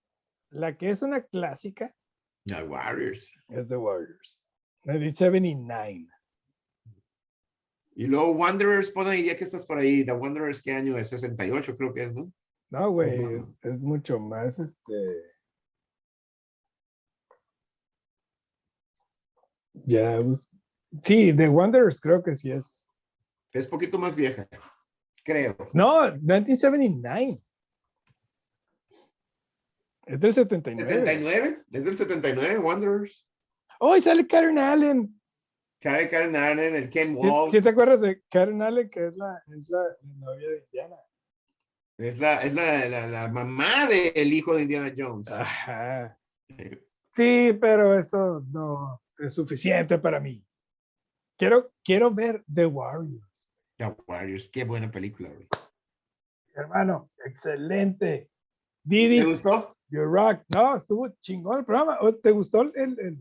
[0.49, 1.93] la que es una clásica
[2.45, 3.33] The Warriors.
[3.49, 4.41] es The Warriors.
[4.85, 6.07] 1979.
[7.95, 11.09] Y luego Wanderers, pon ahí, ya que estás por ahí, The Wanderers, ¿qué año es?
[11.09, 12.31] 68 creo que es, ¿no?
[12.69, 14.93] No, güey, es, es mucho más este.
[19.73, 20.49] Ya, bus-
[21.01, 22.87] sí, The Wanderers creo que sí es.
[23.51, 24.47] Es poquito más vieja,
[25.23, 25.55] creo.
[25.73, 27.41] No, 1979.
[30.07, 30.89] Es del 79.
[30.89, 33.27] 79, es del 79, Wanderers.
[33.79, 35.13] Oh, y sale Karen Allen.
[35.79, 37.51] Cabe Karen Arden, el Ken ¿Sí, Wall.
[37.51, 40.95] sí te acuerdas de Karen Allen, que es la, es la, la novia de Indiana?
[41.99, 45.31] Es, la, es la, la, la mamá del hijo de Indiana Jones.
[45.31, 46.17] Ajá.
[47.11, 50.43] Sí, pero eso no es suficiente para mí.
[51.37, 53.51] Quiero, quiero ver The Warriors.
[53.77, 55.47] The Warriors, qué buena película, güey.
[56.55, 58.29] Hermano, excelente.
[58.29, 58.31] ¿Te
[58.83, 59.76] Didi, gustó?
[59.89, 60.43] You rock.
[60.49, 61.97] No, estuvo chingón el programa.
[62.01, 63.17] ¿O ¿Te gustó el, el-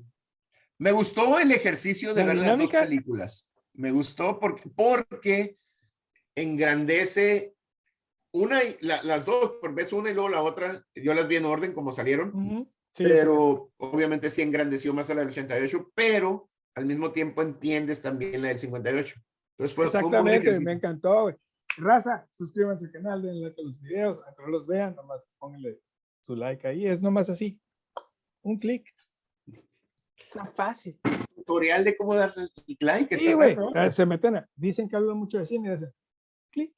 [0.78, 3.46] Me gustó el ejercicio de La ver las dos películas.
[3.74, 5.58] Me gustó porque, porque
[6.34, 7.54] engrandece
[8.32, 10.84] una y la- las dos, por vez una y luego la otra.
[10.94, 12.68] Yo las vi en orden como salieron.
[12.92, 18.00] Sí, pero obviamente sí engrandeció más a la del 88, pero al mismo tiempo entiendes
[18.00, 19.14] también la del 58.
[19.58, 21.34] Entonces fue fue un buen Exactamente, me encantó, güey.
[21.78, 25.78] Raza, suscríbanse al canal, denle like a los videos, aunque no los vean, nomás pónganle
[26.26, 27.60] su like ahí, es nomás así.
[28.42, 28.84] Un clic.
[30.18, 30.98] Está fácil.
[31.36, 32.48] tutorial de cómo darle
[32.80, 33.16] like.
[33.16, 33.56] Sí, güey.
[33.76, 35.92] ah, Se meten a, dicen que hablan mucho de cine, y hacen
[36.50, 36.74] clic.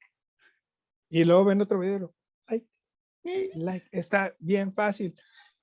[1.09, 2.13] Y luego ven otro video,
[2.47, 2.67] like,
[3.55, 3.87] like.
[3.91, 5.15] Está bien fácil.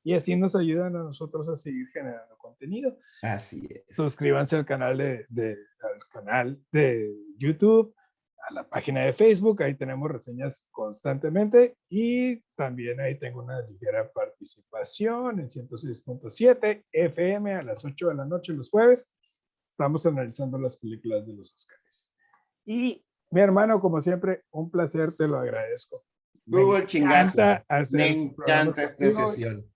[0.03, 2.99] Y así nos ayudan a nosotros a seguir generando contenido.
[3.23, 3.85] Así es.
[3.97, 7.95] suscríbanse al canal de, de- al canal de YouTube,
[8.49, 14.11] a la página de Facebook, ahí tenemos reseñas constantemente y también ahí tengo una ligera
[14.13, 19.13] participación en 106.7 FM a las 8 de la noche los jueves.
[19.73, 22.11] Estamos analizando las películas de los Oscars.
[22.65, 26.05] Y mi hermano, como siempre, un placer, te lo agradezco.
[26.49, 27.39] Tuvo el chingazo.
[27.91, 29.69] Me encanta esta sesión.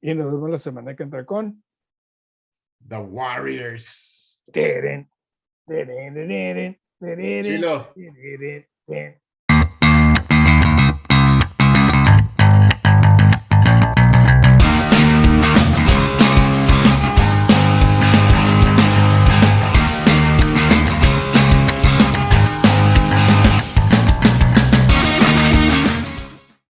[0.00, 1.64] Y nos vemos la semana que entra con
[2.86, 4.42] The Warriors.
[4.52, 5.10] Teren,
[5.66, 6.83] teren, teren,
[7.42, 7.94] Chilo.